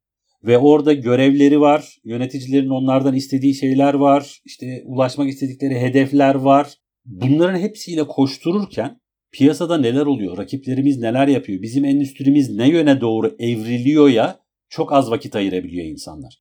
Ve 0.44 0.58
orada 0.58 0.92
görevleri 0.92 1.60
var, 1.60 1.96
yöneticilerin 2.04 2.68
onlardan 2.68 3.14
istediği 3.14 3.54
şeyler 3.54 3.94
var, 3.94 4.40
işte 4.44 4.82
ulaşmak 4.84 5.28
istedikleri 5.28 5.80
hedefler 5.80 6.34
var. 6.34 6.74
Bunların 7.04 7.58
hepsiyle 7.58 8.06
koştururken 8.06 9.00
piyasada 9.32 9.78
neler 9.78 10.06
oluyor, 10.06 10.38
rakiplerimiz 10.38 10.98
neler 10.98 11.28
yapıyor, 11.28 11.62
bizim 11.62 11.84
endüstrimiz 11.84 12.50
ne 12.56 12.68
yöne 12.68 13.00
doğru 13.00 13.36
evriliyor 13.38 14.08
ya 14.08 14.38
çok 14.68 14.92
az 14.92 15.10
vakit 15.10 15.36
ayırabiliyor 15.36 15.86
insanlar. 15.86 16.40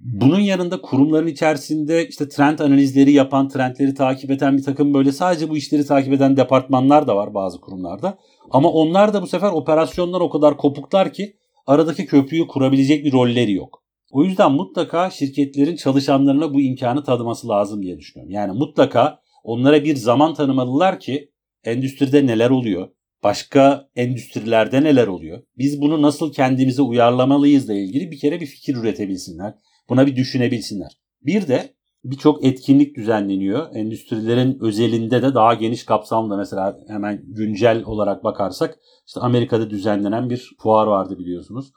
Bunun 0.00 0.40
yanında 0.40 0.80
kurumların 0.80 1.26
içerisinde 1.26 2.08
işte 2.08 2.28
trend 2.28 2.58
analizleri 2.58 3.12
yapan, 3.12 3.48
trendleri 3.48 3.94
takip 3.94 4.30
eden 4.30 4.56
bir 4.56 4.62
takım 4.62 4.94
böyle 4.94 5.12
sadece 5.12 5.50
bu 5.50 5.56
işleri 5.56 5.86
takip 5.86 6.12
eden 6.12 6.36
departmanlar 6.36 7.06
da 7.06 7.16
var 7.16 7.34
bazı 7.34 7.60
kurumlarda. 7.60 8.18
Ama 8.50 8.70
onlar 8.70 9.14
da 9.14 9.22
bu 9.22 9.26
sefer 9.26 9.52
operasyonlar 9.52 10.20
o 10.20 10.30
kadar 10.30 10.56
kopuklar 10.56 11.12
ki 11.12 11.36
aradaki 11.66 12.06
köprüyü 12.06 12.46
kurabilecek 12.46 13.04
bir 13.04 13.12
rolleri 13.12 13.52
yok. 13.52 13.82
O 14.10 14.24
yüzden 14.24 14.52
mutlaka 14.52 15.10
şirketlerin 15.10 15.76
çalışanlarına 15.76 16.54
bu 16.54 16.60
imkanı 16.60 17.04
tanıması 17.04 17.48
lazım 17.48 17.82
diye 17.82 17.98
düşünüyorum. 17.98 18.32
Yani 18.34 18.58
mutlaka 18.58 19.18
onlara 19.44 19.84
bir 19.84 19.96
zaman 19.96 20.34
tanımalılar 20.34 21.00
ki 21.00 21.30
endüstride 21.64 22.26
neler 22.26 22.50
oluyor, 22.50 22.88
başka 23.22 23.88
endüstrilerde 23.96 24.82
neler 24.82 25.06
oluyor, 25.06 25.42
biz 25.58 25.80
bunu 25.80 26.02
nasıl 26.02 26.32
kendimize 26.32 26.82
uyarlamalıyız 26.82 27.64
ile 27.64 27.82
ilgili 27.82 28.10
bir 28.10 28.18
kere 28.18 28.40
bir 28.40 28.46
fikir 28.46 28.76
üretebilsinler. 28.76 29.54
Buna 29.88 30.06
bir 30.06 30.16
düşünebilsinler. 30.16 30.98
Bir 31.22 31.48
de 31.48 31.74
birçok 32.04 32.44
etkinlik 32.44 32.96
düzenleniyor. 32.96 33.74
Endüstrilerin 33.74 34.58
özelinde 34.60 35.22
de 35.22 35.34
daha 35.34 35.54
geniş 35.54 35.84
kapsamda 35.84 36.36
mesela 36.36 36.78
hemen 36.88 37.22
güncel 37.26 37.82
olarak 37.84 38.24
bakarsak 38.24 38.78
işte 39.06 39.20
Amerika'da 39.20 39.70
düzenlenen 39.70 40.30
bir 40.30 40.50
fuar 40.58 40.86
vardı 40.86 41.18
biliyorsunuz. 41.18 41.72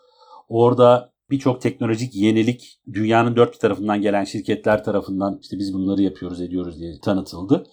Orada 0.49 1.13
birçok 1.29 1.61
teknolojik 1.61 2.15
yenilik 2.15 2.79
dünyanın 2.93 3.35
dört 3.35 3.59
tarafından 3.59 4.01
gelen 4.01 4.23
şirketler 4.23 4.83
tarafından 4.83 5.39
işte 5.41 5.57
biz 5.57 5.73
bunları 5.73 6.01
yapıyoruz 6.01 6.41
ediyoruz 6.41 6.79
diye 6.79 6.99
tanıtıldı. 7.03 7.67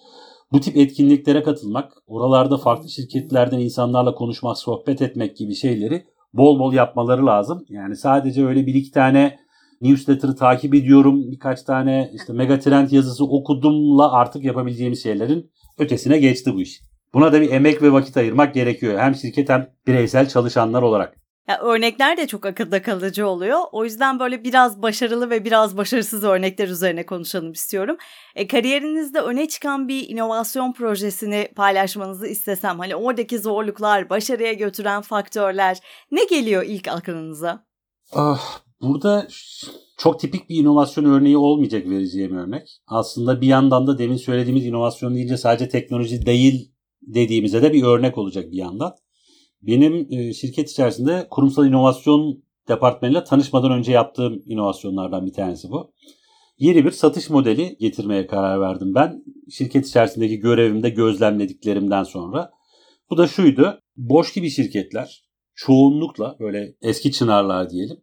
Bu 0.51 0.59
tip 0.59 0.77
etkinliklere 0.77 1.43
katılmak, 1.43 1.93
oralarda 2.07 2.57
farklı 2.57 2.89
şirketlerden 2.89 3.59
insanlarla 3.59 4.15
konuşmak, 4.15 4.57
sohbet 4.57 5.01
etmek 5.01 5.37
gibi 5.37 5.55
şeyleri 5.55 6.05
bol 6.33 6.59
bol 6.59 6.73
yapmaları 6.73 7.25
lazım. 7.25 7.65
Yani 7.69 7.95
sadece 7.95 8.45
öyle 8.45 8.67
bir 8.67 8.73
iki 8.73 8.91
tane 8.91 9.39
newsletter'ı 9.81 10.35
takip 10.35 10.75
ediyorum, 10.75 11.31
birkaç 11.31 11.63
tane 11.63 12.11
işte 12.13 12.33
megatrend 12.33 12.91
yazısı 12.91 13.25
okudumla 13.25 14.11
artık 14.11 14.43
yapabileceğimiz 14.43 15.03
şeylerin 15.03 15.51
ötesine 15.77 16.17
geçti 16.17 16.53
bu 16.53 16.61
iş. 16.61 16.81
Buna 17.13 17.33
da 17.33 17.41
bir 17.41 17.51
emek 17.51 17.81
ve 17.81 17.91
vakit 17.91 18.17
ayırmak 18.17 18.53
gerekiyor. 18.53 18.99
Hem 18.99 19.15
şirket 19.15 19.49
hem 19.49 19.67
bireysel 19.87 20.27
çalışanlar 20.27 20.81
olarak. 20.81 21.24
Ya 21.47 21.59
örnekler 21.59 22.17
de 22.17 22.27
çok 22.27 22.45
akılda 22.45 22.81
kalıcı 22.81 23.27
oluyor. 23.27 23.59
O 23.71 23.83
yüzden 23.83 24.19
böyle 24.19 24.43
biraz 24.43 24.81
başarılı 24.81 25.29
ve 25.29 25.45
biraz 25.45 25.77
başarısız 25.77 26.23
örnekler 26.23 26.67
üzerine 26.67 27.05
konuşalım 27.05 27.51
istiyorum. 27.51 27.97
E, 28.35 28.47
kariyerinizde 28.47 29.19
öne 29.19 29.47
çıkan 29.47 29.87
bir 29.87 30.09
inovasyon 30.09 30.73
projesini 30.73 31.47
paylaşmanızı 31.55 32.27
istesem, 32.27 32.79
hani 32.79 32.95
oradaki 32.95 33.39
zorluklar, 33.39 34.09
başarıya 34.09 34.53
götüren 34.53 35.01
faktörler 35.01 35.77
ne 36.11 36.25
geliyor 36.25 36.63
ilk 36.63 36.87
aklınıza? 36.87 37.65
Ah, 38.13 38.61
burada 38.81 39.27
çok 39.97 40.19
tipik 40.19 40.49
bir 40.49 40.55
inovasyon 40.55 41.05
örneği 41.05 41.37
olmayacak 41.37 41.89
vereceğim 41.89 42.37
örnek. 42.37 42.81
Aslında 42.87 43.41
bir 43.41 43.47
yandan 43.47 43.87
da 43.87 43.97
demin 43.97 44.17
söylediğimiz 44.17 44.65
inovasyon 44.65 45.15
deyince 45.15 45.37
sadece 45.37 45.69
teknoloji 45.69 46.25
değil 46.25 46.71
dediğimize 47.01 47.61
de 47.61 47.73
bir 47.73 47.83
örnek 47.83 48.17
olacak 48.17 48.51
bir 48.51 48.57
yandan. 48.57 48.95
Benim 49.67 50.07
e, 50.11 50.33
şirket 50.33 50.69
içerisinde 50.71 51.27
kurumsal 51.29 51.67
inovasyon 51.67 52.43
departmanıyla 52.67 53.23
tanışmadan 53.23 53.71
önce 53.71 53.91
yaptığım 53.91 54.43
inovasyonlardan 54.45 55.25
bir 55.25 55.33
tanesi 55.33 55.71
bu. 55.71 55.93
Yeni 56.57 56.85
bir 56.85 56.91
satış 56.91 57.29
modeli 57.29 57.77
getirmeye 57.79 58.27
karar 58.27 58.61
verdim 58.61 58.95
ben. 58.95 59.23
Şirket 59.51 59.87
içerisindeki 59.87 60.39
görevimde 60.39 60.89
gözlemlediklerimden 60.89 62.03
sonra. 62.03 62.51
Bu 63.09 63.17
da 63.17 63.27
şuydu. 63.27 63.79
Boş 63.97 64.33
gibi 64.33 64.49
şirketler 64.49 65.25
çoğunlukla 65.55 66.35
böyle 66.39 66.75
eski 66.81 67.11
çınarlar 67.11 67.69
diyelim. 67.69 67.97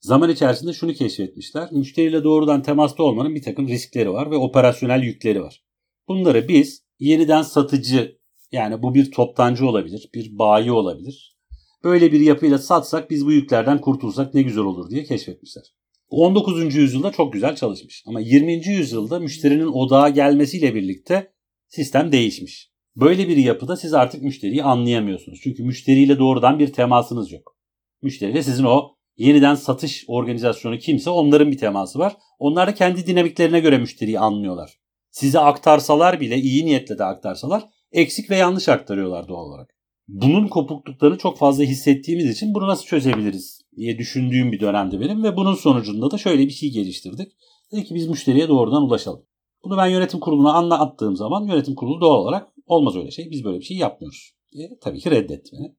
Zaman 0.00 0.30
içerisinde 0.30 0.72
şunu 0.72 0.92
keşfetmişler. 0.92 1.68
Müşteriyle 1.72 2.24
doğrudan 2.24 2.62
temasta 2.62 3.02
olmanın 3.02 3.34
bir 3.34 3.42
takım 3.42 3.68
riskleri 3.68 4.12
var 4.12 4.30
ve 4.30 4.36
operasyonel 4.36 5.02
yükleri 5.02 5.42
var. 5.42 5.62
Bunları 6.08 6.48
biz 6.48 6.82
yeniden 6.98 7.42
satıcı 7.42 8.15
yani 8.52 8.82
bu 8.82 8.94
bir 8.94 9.10
toptancı 9.10 9.68
olabilir, 9.68 10.10
bir 10.14 10.38
bayi 10.38 10.72
olabilir. 10.72 11.36
Böyle 11.84 12.12
bir 12.12 12.20
yapıyla 12.20 12.58
satsak 12.58 13.10
biz 13.10 13.26
bu 13.26 13.32
yüklerden 13.32 13.80
kurtulsak 13.80 14.34
ne 14.34 14.42
güzel 14.42 14.64
olur 14.64 14.90
diye 14.90 15.04
keşfetmişler. 15.04 15.64
19. 16.08 16.74
yüzyılda 16.74 17.12
çok 17.12 17.32
güzel 17.32 17.56
çalışmış. 17.56 18.04
Ama 18.06 18.20
20. 18.20 18.68
yüzyılda 18.68 19.18
müşterinin 19.18 19.66
odağa 19.66 20.08
gelmesiyle 20.08 20.74
birlikte 20.74 21.32
sistem 21.68 22.12
değişmiş. 22.12 22.70
Böyle 22.96 23.28
bir 23.28 23.36
yapıda 23.36 23.76
siz 23.76 23.94
artık 23.94 24.22
müşteriyi 24.22 24.62
anlayamıyorsunuz. 24.62 25.40
Çünkü 25.42 25.62
müşteriyle 25.62 26.18
doğrudan 26.18 26.58
bir 26.58 26.72
temasınız 26.72 27.32
yok. 27.32 27.56
Müşteriyle 28.02 28.42
sizin 28.42 28.64
o 28.64 28.96
yeniden 29.16 29.54
satış 29.54 30.04
organizasyonu 30.08 30.78
kimse 30.78 31.10
onların 31.10 31.50
bir 31.50 31.58
teması 31.58 31.98
var. 31.98 32.16
Onlar 32.38 32.68
da 32.68 32.74
kendi 32.74 33.06
dinamiklerine 33.06 33.60
göre 33.60 33.78
müşteriyi 33.78 34.18
anlıyorlar. 34.18 34.78
Size 35.10 35.38
aktarsalar 35.38 36.20
bile 36.20 36.36
iyi 36.36 36.66
niyetle 36.66 36.98
de 36.98 37.04
aktarsalar 37.04 37.64
eksik 37.92 38.30
ve 38.30 38.36
yanlış 38.36 38.68
aktarıyorlar 38.68 39.28
doğal 39.28 39.44
olarak. 39.44 39.76
Bunun 40.08 40.48
kopukluklarını 40.48 41.18
çok 41.18 41.38
fazla 41.38 41.64
hissettiğimiz 41.64 42.30
için 42.30 42.54
bunu 42.54 42.66
nasıl 42.66 42.84
çözebiliriz 42.84 43.60
diye 43.76 43.98
düşündüğüm 43.98 44.52
bir 44.52 44.60
dönemdi 44.60 45.00
benim 45.00 45.24
ve 45.24 45.36
bunun 45.36 45.54
sonucunda 45.54 46.10
da 46.10 46.18
şöyle 46.18 46.46
bir 46.46 46.50
şey 46.50 46.70
geliştirdik. 46.70 47.32
Dedik 47.72 47.86
ki 47.86 47.94
biz 47.94 48.08
müşteriye 48.08 48.48
doğrudan 48.48 48.82
ulaşalım. 48.82 49.26
Bunu 49.64 49.76
ben 49.76 49.86
yönetim 49.86 50.20
kuruluna 50.20 50.52
anlattığım 50.52 51.16
zaman 51.16 51.46
yönetim 51.46 51.74
kurulu 51.74 52.00
doğal 52.00 52.18
olarak 52.18 52.48
olmaz 52.66 52.96
öyle 52.96 53.10
şey 53.10 53.30
biz 53.30 53.44
böyle 53.44 53.58
bir 53.58 53.64
şey 53.64 53.76
yapmıyoruz 53.76 54.32
diye 54.52 54.78
tabii 54.80 54.98
ki 54.98 55.10
reddetti 55.10 55.50
beni. 55.52 55.76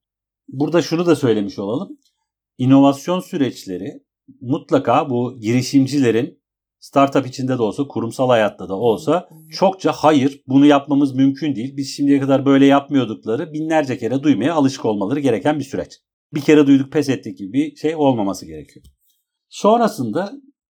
burada 0.47 0.81
şunu 0.81 1.05
da 1.05 1.15
söylemiş 1.15 1.59
olalım. 1.59 1.97
İnovasyon 2.57 3.19
süreçleri 3.19 4.03
mutlaka 4.41 5.09
bu 5.09 5.39
girişimcilerin 5.39 6.39
startup 6.79 7.27
içinde 7.27 7.57
de 7.57 7.61
olsa, 7.61 7.87
kurumsal 7.87 8.29
hayatta 8.29 8.69
da 8.69 8.75
olsa 8.75 9.29
çokça 9.51 9.91
hayır 9.91 10.43
bunu 10.47 10.65
yapmamız 10.65 11.15
mümkün 11.15 11.55
değil. 11.55 11.77
Biz 11.77 11.95
şimdiye 11.95 12.19
kadar 12.19 12.45
böyle 12.45 12.65
yapmıyordukları 12.65 13.53
binlerce 13.53 13.97
kere 13.97 14.23
duymaya 14.23 14.53
alışık 14.53 14.85
olmaları 14.85 15.19
gereken 15.19 15.59
bir 15.59 15.63
süreç. 15.63 15.99
Bir 16.33 16.41
kere 16.41 16.67
duyduk 16.67 16.91
pes 16.91 17.09
ettik 17.09 17.37
gibi 17.37 17.53
bir 17.53 17.75
şey 17.75 17.95
olmaması 17.95 18.45
gerekiyor. 18.45 18.85
Sonrasında 19.49 20.33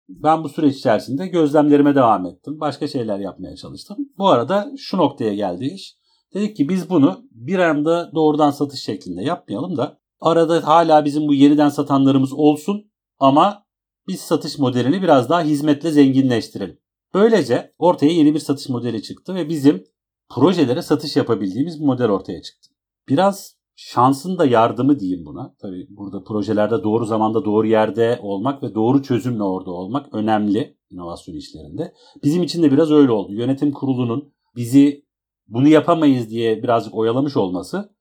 ben 0.09 0.45
bu 0.45 0.49
süreç 0.49 0.77
içerisinde 0.77 1.27
gözlemlerime 1.27 1.95
devam 1.95 2.27
ettim. 2.27 2.61
Başka 2.61 2.89
şeyler 2.89 3.19
yapmaya 3.19 3.57
çalıştım. 3.57 3.97
Bu 4.19 4.29
arada 4.29 4.73
şu 4.79 4.99
noktaya 4.99 5.35
geldi 5.35 5.65
iş. 5.65 5.97
Dedik 6.35 6.57
ki 6.57 6.69
biz 6.69 6.91
bunu 6.91 7.25
bir 7.31 7.59
anda 7.59 8.11
doğrudan 8.15 8.51
satış 8.51 8.81
şeklinde 8.81 9.23
yapmayalım 9.23 9.77
da 9.77 9.99
arada 10.21 10.67
hala 10.67 11.05
bizim 11.05 11.29
bu 11.29 11.35
yeniden 11.35 11.69
satanlarımız 11.69 12.33
olsun 12.33 12.91
ama 13.19 13.65
biz 14.09 14.21
satış 14.21 14.59
modelini 14.59 15.03
biraz 15.03 15.29
daha 15.29 15.43
hizmetle 15.43 15.91
zenginleştirelim. 15.91 16.82
Böylece 17.15 17.73
ortaya 17.79 18.13
yeni 18.13 18.35
bir 18.35 18.39
satış 18.39 18.69
modeli 18.69 19.03
çıktı 19.03 19.35
ve 19.35 19.49
bizim 19.49 19.85
projelere 20.31 20.83
satış 20.83 21.17
yapabildiğimiz 21.17 21.81
bir 21.81 21.87
model 21.87 22.11
ortaya 22.11 22.43
çıktı. 22.43 22.71
Biraz 23.09 23.57
şansın 23.77 24.39
da 24.39 24.47
yardımı 24.47 25.01
diyeyim 25.01 25.27
buna. 25.27 25.55
Tabii 25.63 25.87
burada 25.91 26.25
projelerde 26.25 26.83
doğru 26.83 27.05
zamanda 27.05 27.45
doğru 27.45 27.67
yerde 27.67 28.19
olmak 28.23 28.63
ve 28.63 28.75
doğru 28.75 29.03
çözümle 29.03 29.43
orada 29.43 29.71
olmak 29.71 30.15
önemli 30.15 30.77
inovasyon 30.91 31.35
işlerinde. 31.35 31.93
Bizim 32.25 32.43
için 32.43 32.63
de 32.63 32.73
biraz 32.73 32.91
öyle 32.91 33.13
oldu. 33.13 33.33
Yönetim 33.33 33.73
kurulunun 33.73 34.33
bizi 34.57 35.05
bunu 35.49 35.69
yapamayız 35.69 36.31
diye 36.31 36.63
birazcık 36.63 36.95
oyalamış 36.95 37.37
olması 37.37 37.95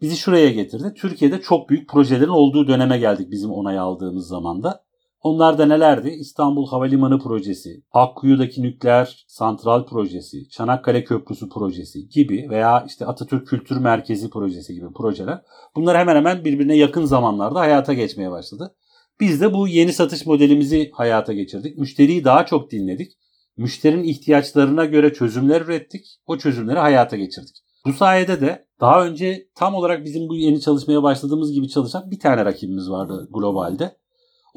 bizi 0.00 0.16
şuraya 0.16 0.50
getirdi. 0.50 0.94
Türkiye'de 0.96 1.40
çok 1.40 1.68
büyük 1.68 1.88
projelerin 1.88 2.28
olduğu 2.28 2.68
döneme 2.68 2.98
geldik 2.98 3.30
bizim 3.30 3.50
onay 3.50 3.78
aldığımız 3.78 4.28
zamanda. 4.28 4.84
Onlar 5.22 5.58
da 5.58 5.66
nelerdi? 5.66 6.08
İstanbul 6.08 6.68
Havalimanı 6.68 7.18
Projesi, 7.18 7.82
Akkuyu'daki 7.92 8.62
nükleer 8.62 9.24
santral 9.28 9.86
projesi, 9.86 10.48
Çanakkale 10.48 11.04
Köprüsü 11.04 11.48
projesi 11.48 12.08
gibi 12.08 12.46
veya 12.50 12.84
işte 12.88 13.06
Atatürk 13.06 13.46
Kültür 13.46 13.76
Merkezi 13.76 14.30
projesi 14.30 14.74
gibi 14.74 14.92
projeler. 14.92 15.42
Bunlar 15.76 15.98
hemen 15.98 16.16
hemen 16.16 16.44
birbirine 16.44 16.76
yakın 16.76 17.04
zamanlarda 17.04 17.60
hayata 17.60 17.94
geçmeye 17.94 18.30
başladı. 18.30 18.74
Biz 19.20 19.40
de 19.40 19.54
bu 19.54 19.68
yeni 19.68 19.92
satış 19.92 20.26
modelimizi 20.26 20.90
hayata 20.94 21.32
geçirdik. 21.32 21.78
Müşteriyi 21.78 22.24
daha 22.24 22.46
çok 22.46 22.70
dinledik. 22.70 23.12
Müşterinin 23.56 24.04
ihtiyaçlarına 24.04 24.84
göre 24.84 25.12
çözümler 25.12 25.60
ürettik. 25.60 26.06
O 26.26 26.38
çözümleri 26.38 26.78
hayata 26.78 27.16
geçirdik. 27.16 27.56
Bu 27.86 27.92
sayede 27.92 28.40
de 28.40 28.66
daha 28.80 29.06
önce 29.06 29.48
tam 29.54 29.74
olarak 29.74 30.04
bizim 30.04 30.28
bu 30.28 30.36
yeni 30.36 30.60
çalışmaya 30.60 31.02
başladığımız 31.02 31.52
gibi 31.52 31.68
çalışan 31.68 32.10
bir 32.10 32.18
tane 32.18 32.44
rakibimiz 32.44 32.90
vardı 32.90 33.28
globalde. 33.32 33.96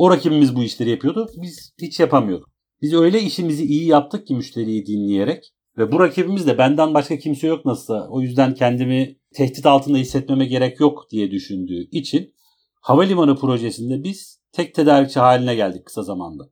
O 0.01 0.11
rakibimiz 0.11 0.55
bu 0.55 0.63
işleri 0.63 0.89
yapıyordu. 0.89 1.29
Biz 1.37 1.73
hiç 1.81 1.99
yapamıyorduk. 1.99 2.49
Biz 2.81 2.93
öyle 2.93 3.21
işimizi 3.21 3.63
iyi 3.63 3.87
yaptık 3.87 4.27
ki 4.27 4.35
müşteriyi 4.35 4.85
dinleyerek. 4.85 5.53
Ve 5.77 5.91
bu 5.91 5.99
rakibimiz 5.99 6.47
de 6.47 6.57
benden 6.57 6.93
başka 6.93 7.17
kimse 7.17 7.47
yok 7.47 7.65
nasılsa. 7.65 8.07
O 8.09 8.21
yüzden 8.21 8.53
kendimi 8.53 9.17
tehdit 9.33 9.65
altında 9.65 9.97
hissetmeme 9.97 10.45
gerek 10.45 10.79
yok 10.79 11.07
diye 11.11 11.31
düşündüğü 11.31 11.89
için 11.91 12.33
havalimanı 12.81 13.35
projesinde 13.35 14.03
biz 14.03 14.41
tek 14.51 14.75
tedarikçi 14.75 15.19
haline 15.19 15.55
geldik 15.55 15.85
kısa 15.85 16.03
zamanda. 16.03 16.43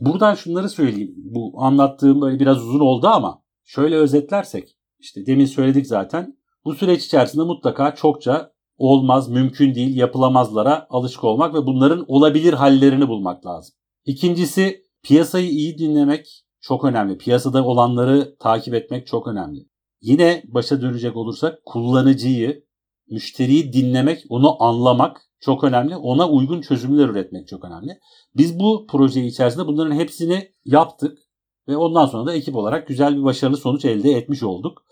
Buradan 0.00 0.34
şunları 0.34 0.68
söyleyeyim. 0.68 1.14
Bu 1.16 1.52
anlattığım 1.56 2.20
böyle 2.20 2.40
biraz 2.40 2.58
uzun 2.58 2.80
oldu 2.80 3.06
ama 3.06 3.42
şöyle 3.64 3.96
özetlersek 3.96 4.78
işte 4.98 5.26
demin 5.26 5.46
söyledik 5.46 5.86
zaten. 5.86 6.38
Bu 6.64 6.74
süreç 6.74 7.04
içerisinde 7.04 7.42
mutlaka 7.42 7.94
çokça 7.94 8.53
olmaz, 8.76 9.28
mümkün 9.28 9.74
değil, 9.74 9.96
yapılamazlara 9.96 10.86
alışık 10.90 11.24
olmak 11.24 11.54
ve 11.54 11.66
bunların 11.66 12.04
olabilir 12.08 12.52
hallerini 12.52 13.08
bulmak 13.08 13.46
lazım. 13.46 13.74
İkincisi 14.04 14.84
piyasayı 15.02 15.48
iyi 15.48 15.78
dinlemek 15.78 16.44
çok 16.60 16.84
önemli. 16.84 17.18
Piyasada 17.18 17.64
olanları 17.64 18.36
takip 18.38 18.74
etmek 18.74 19.06
çok 19.06 19.26
önemli. 19.26 19.68
Yine 20.00 20.42
başa 20.46 20.82
dönecek 20.82 21.16
olursak 21.16 21.58
kullanıcıyı, 21.64 22.64
müşteriyi 23.10 23.72
dinlemek, 23.72 24.24
onu 24.28 24.62
anlamak 24.62 25.20
çok 25.40 25.64
önemli. 25.64 25.96
Ona 25.96 26.28
uygun 26.28 26.60
çözümler 26.60 27.08
üretmek 27.08 27.48
çok 27.48 27.64
önemli. 27.64 27.98
Biz 28.36 28.58
bu 28.58 28.86
proje 28.88 29.24
içerisinde 29.24 29.66
bunların 29.66 29.94
hepsini 29.94 30.52
yaptık 30.64 31.18
ve 31.68 31.76
ondan 31.76 32.06
sonra 32.06 32.26
da 32.26 32.34
ekip 32.34 32.56
olarak 32.56 32.88
güzel 32.88 33.16
bir 33.16 33.24
başarılı 33.24 33.56
sonuç 33.56 33.84
elde 33.84 34.10
etmiş 34.10 34.42
olduk. 34.42 34.84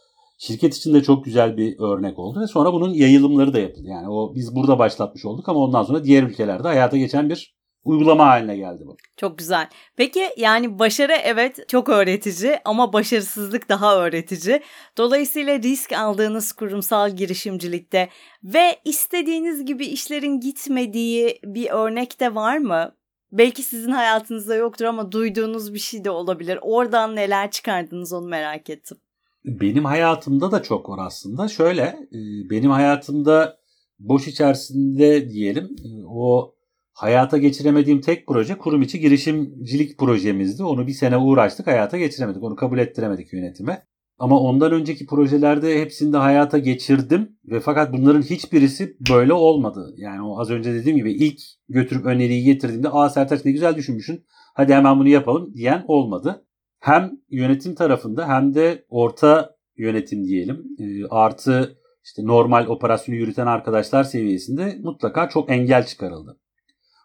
Şirket 0.47 0.75
için 0.77 0.95
de 0.95 1.03
çok 1.03 1.25
güzel 1.25 1.57
bir 1.57 1.79
örnek 1.79 2.19
oldu 2.19 2.41
ve 2.41 2.47
sonra 2.47 2.73
bunun 2.73 2.95
yayılımları 2.95 3.55
da 3.55 3.59
yapıldı. 3.59 3.89
Yani 3.89 4.09
o 4.09 4.35
biz 4.35 4.55
burada 4.55 4.79
başlatmış 4.79 5.25
olduk 5.25 5.49
ama 5.49 5.61
ondan 5.61 5.83
sonra 5.83 6.05
diğer 6.05 6.23
ülkelerde 6.23 6.69
hayata 6.69 6.97
geçen 6.97 7.31
bir 7.31 7.57
uygulama 7.85 8.27
haline 8.27 8.57
geldi 8.57 8.83
bu. 8.87 8.97
Çok 9.17 9.39
güzel. 9.39 9.69
Peki 9.97 10.31
yani 10.37 10.79
başarı 10.79 11.13
evet 11.13 11.69
çok 11.69 11.89
öğretici 11.89 12.59
ama 12.65 12.93
başarısızlık 12.93 13.69
daha 13.69 13.97
öğretici. 13.97 14.63
Dolayısıyla 14.99 15.59
risk 15.59 15.93
aldığınız 15.93 16.53
kurumsal 16.53 17.11
girişimcilikte 17.11 18.09
ve 18.45 18.77
istediğiniz 18.85 19.65
gibi 19.65 19.87
işlerin 19.87 20.41
gitmediği 20.41 21.39
bir 21.45 21.71
örnek 21.71 22.21
de 22.21 22.35
var 22.35 22.59
mı? 22.59 22.95
Belki 23.33 23.63
sizin 23.63 23.91
hayatınızda 23.91 24.55
yoktur 24.55 24.85
ama 24.85 25.13
duyduğunuz 25.13 25.75
bir 25.75 25.79
şey 25.79 26.05
de 26.05 26.11
olabilir. 26.11 26.59
Oradan 26.63 27.17
neler 27.17 27.51
çıkardınız 27.51 28.13
onu 28.13 28.29
merak 28.29 28.71
ettim. 28.71 28.99
Benim 29.45 29.85
hayatımda 29.85 30.53
da 30.53 30.63
çok 30.63 30.89
var 30.89 31.07
aslında. 31.07 31.49
Şöyle 31.49 31.83
e, 31.83 32.51
benim 32.51 32.71
hayatımda 32.71 33.59
boş 33.99 34.29
içerisinde 34.29 35.31
diyelim 35.31 35.65
e, 35.65 35.89
o 36.07 36.55
hayata 36.93 37.39
geçiremediğim 37.39 38.01
tek 38.01 38.27
proje 38.27 38.59
kurum 38.59 38.83
içi 38.83 39.01
girişimcilik 39.01 39.99
projemizdi. 39.99 40.65
Onu 40.65 40.87
bir 40.87 40.93
sene 40.93 41.17
uğraştık 41.17 41.67
hayata 41.67 41.99
geçiremedik. 41.99 42.43
Onu 42.43 42.57
kabul 42.57 42.79
ettiremedik 42.79 43.33
yönetime. 43.33 43.87
Ama 44.19 44.41
ondan 44.41 44.73
önceki 44.73 45.07
projelerde 45.07 45.81
hepsini 45.81 46.13
de 46.13 46.17
hayata 46.17 46.59
geçirdim 46.59 47.37
ve 47.45 47.61
fakat 47.61 47.93
bunların 47.93 48.23
hiçbirisi 48.23 48.97
böyle 49.11 49.33
olmadı. 49.33 49.95
Yani 49.97 50.23
o 50.23 50.41
az 50.41 50.51
önce 50.51 50.75
dediğim 50.75 50.97
gibi 50.97 51.13
ilk 51.13 51.41
götürüp 51.69 52.07
öneriyi 52.07 52.45
getirdiğimde 52.45 52.89
aa 52.89 53.11
Sertaç 53.11 53.45
ne 53.45 53.53
güzel 53.53 53.77
düşünmüşsün 53.77 54.25
hadi 54.55 54.75
hemen 54.75 54.99
bunu 54.99 55.09
yapalım 55.09 55.55
diyen 55.55 55.85
olmadı 55.89 56.47
hem 56.83 57.21
yönetim 57.31 57.75
tarafında 57.75 58.29
hem 58.29 58.55
de 58.55 58.85
orta 58.89 59.57
yönetim 59.77 60.25
diyelim 60.25 60.65
e, 60.79 61.07
artı 61.11 61.79
işte 62.05 62.27
normal 62.27 62.67
operasyonu 62.67 63.19
yürüten 63.19 63.47
arkadaşlar 63.47 64.05
seviyesinde 64.05 64.79
mutlaka 64.83 65.29
çok 65.29 65.51
engel 65.51 65.87
çıkarıldı. 65.87 66.41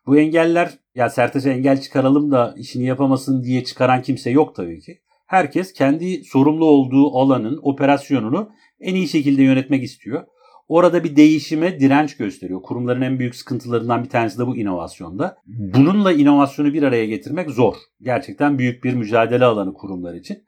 Bu 0.05 0.17
engeller 0.17 0.79
ya 0.95 1.09
Sertaç'a 1.09 1.49
engel 1.49 1.81
çıkaralım 1.81 2.31
da 2.31 2.53
işini 2.57 2.85
yapamasın 2.85 3.43
diye 3.43 3.63
çıkaran 3.63 4.01
kimse 4.01 4.29
yok 4.29 4.55
tabii 4.55 4.79
ki. 4.79 5.01
Herkes 5.25 5.73
kendi 5.73 6.23
sorumlu 6.23 6.65
olduğu 6.65 7.17
alanın 7.17 7.59
operasyonunu 7.61 8.49
en 8.79 8.95
iyi 8.95 9.07
şekilde 9.07 9.43
yönetmek 9.43 9.83
istiyor. 9.83 10.25
Orada 10.67 11.03
bir 11.03 11.15
değişime 11.15 11.79
direnç 11.79 12.17
gösteriyor. 12.17 12.61
Kurumların 12.61 13.01
en 13.01 13.19
büyük 13.19 13.35
sıkıntılarından 13.35 14.03
bir 14.03 14.09
tanesi 14.09 14.39
de 14.39 14.47
bu 14.47 14.57
inovasyonda. 14.57 15.37
Bununla 15.45 16.11
inovasyonu 16.11 16.73
bir 16.73 16.83
araya 16.83 17.05
getirmek 17.05 17.49
zor. 17.49 17.75
Gerçekten 18.01 18.57
büyük 18.57 18.83
bir 18.83 18.93
mücadele 18.93 19.45
alanı 19.45 19.73
kurumlar 19.73 20.13
için. 20.13 20.43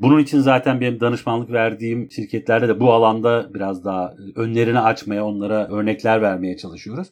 Bunun 0.00 0.18
için 0.18 0.40
zaten 0.40 0.80
benim 0.80 1.00
danışmanlık 1.00 1.50
verdiğim 1.50 2.10
şirketlerde 2.10 2.68
de 2.68 2.80
bu 2.80 2.92
alanda 2.92 3.54
biraz 3.54 3.84
daha 3.84 4.14
önlerini 4.36 4.80
açmaya, 4.80 5.24
onlara 5.24 5.68
örnekler 5.68 6.22
vermeye 6.22 6.56
çalışıyoruz. 6.56 7.08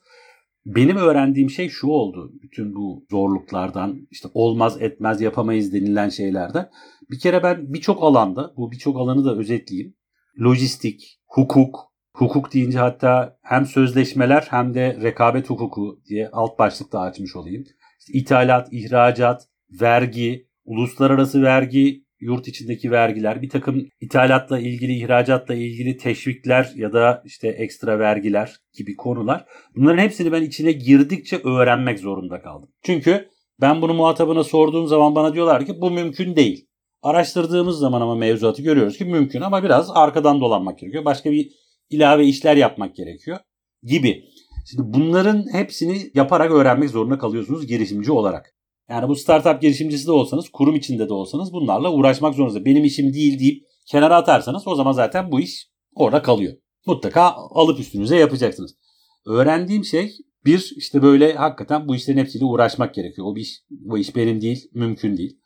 Benim 0.66 0.96
öğrendiğim 0.96 1.50
şey 1.50 1.68
şu 1.68 1.86
oldu. 1.86 2.32
Bütün 2.42 2.74
bu 2.74 3.06
zorluklardan, 3.10 4.08
işte 4.10 4.28
olmaz 4.34 4.82
etmez 4.82 5.20
yapamayız 5.20 5.72
denilen 5.72 6.08
şeylerden. 6.08 6.70
Bir 7.10 7.18
kere 7.18 7.42
ben 7.42 7.74
birçok 7.74 8.02
alanda, 8.02 8.52
bu 8.56 8.72
birçok 8.72 8.96
alanı 8.96 9.24
da 9.24 9.36
özetleyeyim. 9.36 9.94
Lojistik, 10.40 11.20
hukuk, 11.26 11.91
Hukuk 12.14 12.55
deyince 12.55 12.79
hatta 12.79 13.38
hem 13.42 13.66
sözleşmeler 13.66 14.46
hem 14.51 14.75
de 14.75 14.98
rekabet 15.03 15.51
hukuku 15.51 16.01
diye 16.09 16.29
alt 16.29 16.59
başlıkta 16.59 17.01
açmış 17.01 17.37
olayım. 17.37 17.64
İşte 18.01 18.12
ithalat, 18.12 18.68
ihracat, 18.72 19.48
vergi, 19.81 20.46
uluslararası 20.64 21.42
vergi, 21.42 22.05
yurt 22.20 22.48
içindeki 22.48 22.90
vergiler, 22.90 23.42
bir 23.42 23.48
takım 23.48 23.88
ithalatla 24.01 24.59
ilgili, 24.59 24.92
ihracatla 24.92 25.55
ilgili 25.55 25.96
teşvikler 25.96 26.72
ya 26.77 26.92
da 26.92 27.22
işte 27.25 27.48
ekstra 27.48 27.98
vergiler 27.98 28.57
gibi 28.79 28.96
konular. 28.96 29.44
Bunların 29.77 29.98
hepsini 29.98 30.33
ben 30.33 30.42
içine 30.42 30.72
girdikçe 30.72 31.37
öğrenmek 31.44 31.98
zorunda 31.98 32.42
kaldım. 32.42 32.68
Çünkü 32.83 33.29
ben 33.61 33.83
bunu 33.83 33.94
muhatabına 33.94 34.44
sorduğum 34.44 34.87
zaman 34.87 35.14
bana 35.14 35.35
diyorlar 35.35 35.66
ki 35.66 35.81
bu 35.81 35.90
mümkün 35.90 36.37
değil. 36.37 36.66
Araştırdığımız 37.03 37.79
zaman 37.79 38.01
ama 38.01 38.14
mevzuatı 38.14 38.62
görüyoruz 38.62 38.98
ki 38.98 39.05
mümkün 39.05 39.40
ama 39.40 39.62
biraz 39.62 39.90
arkadan 39.94 40.40
dolanmak 40.40 40.79
gerekiyor. 40.79 41.05
Başka 41.05 41.31
bir 41.31 41.62
ilave 41.92 42.26
işler 42.26 42.57
yapmak 42.57 42.96
gerekiyor 42.96 43.38
gibi. 43.83 44.24
Şimdi 44.70 44.83
bunların 44.85 45.44
hepsini 45.52 46.11
yaparak 46.14 46.50
öğrenmek 46.50 46.90
zorunda 46.90 47.18
kalıyorsunuz 47.18 47.66
girişimci 47.66 48.12
olarak. 48.12 48.55
Yani 48.90 49.09
bu 49.09 49.16
startup 49.16 49.62
girişimcisi 49.62 50.07
de 50.07 50.12
olsanız, 50.12 50.48
kurum 50.48 50.74
içinde 50.74 51.09
de 51.09 51.12
olsanız 51.12 51.52
bunlarla 51.52 51.92
uğraşmak 51.92 52.35
zorundasınız. 52.35 52.64
Benim 52.64 52.85
işim 52.85 53.14
değil 53.14 53.38
deyip 53.38 53.64
kenara 53.87 54.16
atarsanız 54.16 54.66
o 54.66 54.74
zaman 54.74 54.92
zaten 54.92 55.33
bu 55.33 55.40
iş 55.40 55.68
orada 55.94 56.22
kalıyor. 56.22 56.55
Mutlaka 56.87 57.22
alıp 57.50 57.81
üstünüze 57.81 58.16
yapacaksınız. 58.16 58.74
Öğrendiğim 59.26 59.85
şey 59.85 60.12
bir 60.44 60.72
işte 60.76 61.02
böyle 61.02 61.35
hakikaten 61.35 61.88
bu 61.88 61.94
işlerin 61.94 62.18
hepsiyle 62.18 62.44
uğraşmak 62.44 62.94
gerekiyor. 62.94 63.26
O 63.26 63.37
iş, 63.37 63.62
bu 63.70 63.98
iş 63.98 64.16
benim 64.16 64.40
değil, 64.40 64.70
mümkün 64.74 65.16
değil. 65.16 65.38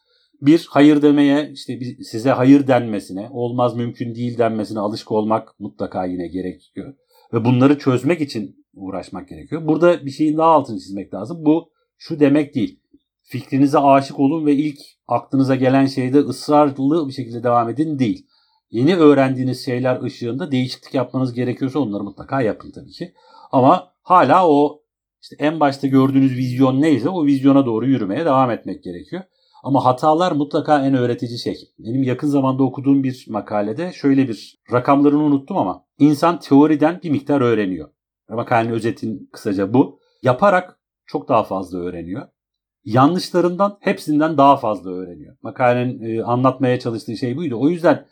Bir 0.43 0.67
hayır 0.71 1.03
demeye 1.03 1.51
işte 1.53 1.81
size 2.03 2.31
hayır 2.31 2.67
denmesine, 2.67 3.29
olmaz 3.33 3.77
mümkün 3.77 4.15
değil 4.15 4.39
denmesine 4.39 4.81
alışık 4.81 5.13
olmak 5.13 5.61
mutlaka 5.61 6.05
yine 6.05 6.29
gerekiyor. 6.29 6.95
Ve 7.33 7.45
bunları 7.45 7.79
çözmek 7.79 8.21
için 8.21 8.67
uğraşmak 8.75 9.29
gerekiyor. 9.29 9.67
Burada 9.67 10.07
bir 10.07 10.11
şeyin 10.11 10.39
daha 10.39 10.51
altını 10.51 10.79
çizmek 10.79 11.15
lazım. 11.15 11.45
Bu 11.45 11.71
şu 11.99 12.21
demek 12.21 12.55
değil. 12.55 12.81
Fikrinize 13.23 13.79
aşık 13.79 14.21
olun 14.21 14.47
ve 14.47 14.55
ilk 14.55 14.79
aklınıza 15.09 15.55
gelen 15.55 15.87
şeyde 15.87 16.19
ısrarlı 16.19 17.09
bir 17.09 17.13
şekilde 17.13 17.43
devam 17.43 17.69
edin 17.69 17.99
değil. 17.99 18.27
Yeni 18.71 18.97
öğrendiğiniz 18.97 19.65
şeyler 19.65 20.03
ışığında 20.03 20.53
değişiklik 20.53 20.95
yapmanız 20.95 21.35
gerekiyorsa 21.35 21.79
onları 21.79 22.03
mutlaka 22.03 22.41
yapın 22.41 22.71
tabii 22.71 22.91
ki. 22.91 23.15
Ama 23.53 23.93
hala 24.03 24.49
o 24.49 24.83
işte 25.23 25.37
en 25.39 25.61
başta 25.61 25.87
gördüğünüz 25.87 26.37
vizyon 26.37 26.81
neyse 26.81 27.09
o 27.09 27.27
vizyona 27.27 27.67
doğru 27.67 27.87
yürümeye 27.87 28.25
devam 28.25 28.51
etmek 28.51 28.85
gerekiyor. 28.85 29.23
Ama 29.67 29.85
hatalar 29.85 30.33
mutlaka 30.33 30.87
en 30.87 30.95
öğretici 30.95 31.39
şey. 31.39 31.57
Benim 31.79 32.03
yakın 32.03 32.29
zamanda 32.29 32.63
okuduğum 32.63 33.03
bir 33.03 33.27
makalede 33.29 33.93
şöyle 33.93 34.29
bir 34.29 34.59
rakamlarını 34.73 35.23
unuttum 35.23 35.57
ama 35.57 35.85
insan 35.99 36.41
teoriden 36.41 37.01
bir 37.03 37.11
miktar 37.11 37.41
öğreniyor. 37.41 37.89
Makalenin 38.29 38.73
özetin 38.73 39.29
kısaca 39.33 39.75
bu. 39.75 40.01
Yaparak 40.23 40.81
çok 41.07 41.29
daha 41.29 41.45
fazla 41.45 41.79
öğreniyor. 41.79 42.29
Yanlışlarından 42.85 43.79
hepsinden 43.81 44.39
daha 44.39 44.57
fazla 44.57 44.91
öğreniyor. 44.91 45.37
Makalenin 45.43 46.03
e, 46.03 46.23
anlatmaya 46.23 46.79
çalıştığı 46.79 47.17
şey 47.17 47.37
buydu. 47.37 47.61
O 47.61 47.69
yüzden 47.69 48.07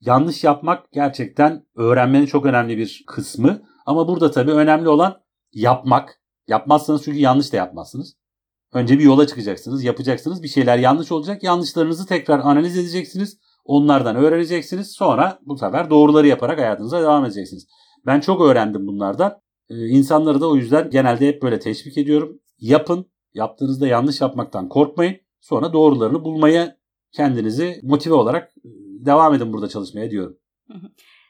yanlış 0.00 0.44
yapmak 0.44 0.92
gerçekten 0.92 1.66
öğrenmenin 1.76 2.26
çok 2.26 2.46
önemli 2.46 2.78
bir 2.78 3.04
kısmı. 3.06 3.62
Ama 3.86 4.08
burada 4.08 4.30
tabii 4.30 4.52
önemli 4.52 4.88
olan 4.88 5.20
yapmak. 5.52 6.20
Yapmazsanız 6.48 7.04
çünkü 7.04 7.18
yanlış 7.18 7.52
da 7.52 7.56
yapmazsınız. 7.56 8.19
Önce 8.72 8.98
bir 8.98 9.04
yola 9.04 9.26
çıkacaksınız, 9.26 9.84
yapacaksınız. 9.84 10.42
Bir 10.42 10.48
şeyler 10.48 10.78
yanlış 10.78 11.12
olacak. 11.12 11.42
Yanlışlarınızı 11.42 12.06
tekrar 12.06 12.38
analiz 12.38 12.78
edeceksiniz. 12.78 13.38
Onlardan 13.64 14.16
öğreneceksiniz. 14.16 14.92
Sonra 14.92 15.38
bu 15.42 15.58
sefer 15.58 15.90
doğruları 15.90 16.26
yaparak 16.26 16.58
hayatınıza 16.58 17.02
devam 17.02 17.24
edeceksiniz. 17.24 17.66
Ben 18.06 18.20
çok 18.20 18.40
öğrendim 18.40 18.86
bunlardan. 18.86 19.40
Ee, 19.70 19.86
insanları 19.86 20.40
da 20.40 20.48
o 20.48 20.56
yüzden 20.56 20.90
genelde 20.90 21.28
hep 21.28 21.42
böyle 21.42 21.58
teşvik 21.58 21.98
ediyorum. 21.98 22.40
Yapın. 22.58 23.06
Yaptığınızda 23.34 23.86
yanlış 23.86 24.20
yapmaktan 24.20 24.68
korkmayın. 24.68 25.16
Sonra 25.40 25.72
doğrularını 25.72 26.24
bulmaya 26.24 26.76
kendinizi 27.12 27.80
motive 27.82 28.14
olarak 28.14 28.52
e, 28.56 28.68
devam 29.06 29.34
edin 29.34 29.52
burada 29.52 29.68
çalışmaya 29.68 30.10
diyorum. 30.10 30.36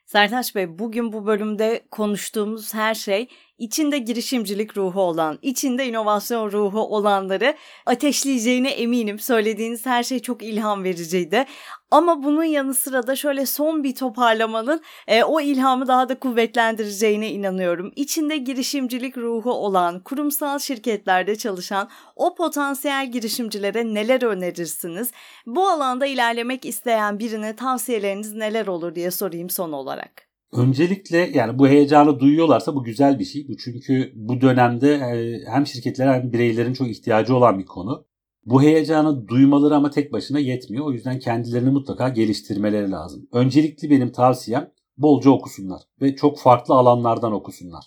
Sertaç 0.07 0.55
Bey 0.55 0.79
bugün 0.79 1.13
bu 1.13 1.27
bölümde 1.27 1.87
konuştuğumuz 1.91 2.75
her 2.75 2.95
şey 2.95 3.29
içinde 3.61 3.99
girişimcilik 3.99 4.77
ruhu 4.77 5.01
olan, 5.01 5.39
içinde 5.43 5.87
inovasyon 5.87 6.53
ruhu 6.53 6.81
olanları 6.81 7.55
ateşleyeceğine 7.87 8.71
eminim. 8.71 9.19
Söylediğiniz 9.19 9.87
her 9.87 10.03
şey 10.03 10.19
çok 10.19 10.43
ilham 10.43 10.85
vericiydi. 10.85 11.47
Ama 11.91 12.23
bunun 12.23 12.45
yanı 12.45 12.75
sıra 12.75 13.07
da 13.07 13.17
şöyle 13.17 13.47
son 13.47 13.85
bir 13.85 13.95
toparlamanın 13.95 14.81
e, 15.09 15.25
o 15.25 15.41
ilhamı 15.41 15.89
daha 15.89 16.09
da 16.09 16.19
kuvvetlendireceğine 16.19 17.31
inanıyorum. 17.31 17.93
İçinde 17.97 18.37
girişimcilik 18.37 19.19
ruhu 19.19 19.53
olan, 19.53 20.01
kurumsal 20.01 20.59
şirketlerde 20.59 21.37
çalışan 21.37 21.89
o 22.17 22.35
potansiyel 22.35 23.13
girişimcilere 23.13 23.95
neler 23.95 24.23
önerirsiniz? 24.23 25.11
Bu 25.47 25.69
alanda 25.69 26.07
ilerlemek 26.07 26.65
isteyen 26.65 27.19
birine 27.19 27.57
tavsiyeleriniz 27.57 28.33
neler 28.33 28.67
olur 28.67 28.95
diye 28.95 29.11
sorayım 29.11 29.51
son 29.51 29.73
olarak. 29.73 30.30
Öncelikle 30.53 31.31
yani 31.35 31.59
bu 31.59 31.69
heyecanı 31.69 32.21
duyuyorlarsa 32.21 32.75
bu 32.75 32.85
güzel 32.85 33.19
bir 33.19 33.25
şey. 33.25 33.49
Bu 33.49 33.57
çünkü 33.57 34.13
bu 34.15 34.41
dönemde 34.41 34.95
e, 34.95 35.41
hem 35.51 35.67
şirketler 35.67 36.15
hem 36.15 36.33
bireylerin 36.33 36.73
çok 36.73 36.89
ihtiyacı 36.89 37.37
olan 37.37 37.59
bir 37.59 37.67
konu. 37.67 38.07
Bu 38.45 38.63
heyecanı 38.63 39.29
duymaları 39.29 39.75
ama 39.75 39.91
tek 39.91 40.13
başına 40.13 40.39
yetmiyor. 40.39 40.87
O 40.87 40.93
yüzden 40.93 41.19
kendilerini 41.19 41.71
mutlaka 41.71 42.09
geliştirmeleri 42.09 42.91
lazım. 42.91 43.29
Öncelikli 43.33 43.91
benim 43.91 44.13
tavsiyem 44.13 44.71
bolca 44.99 45.31
okusunlar 45.31 45.83
ve 46.03 46.17
çok 46.17 46.39
farklı 46.39 46.75
alanlardan 46.75 47.33
okusunlar. 47.33 47.85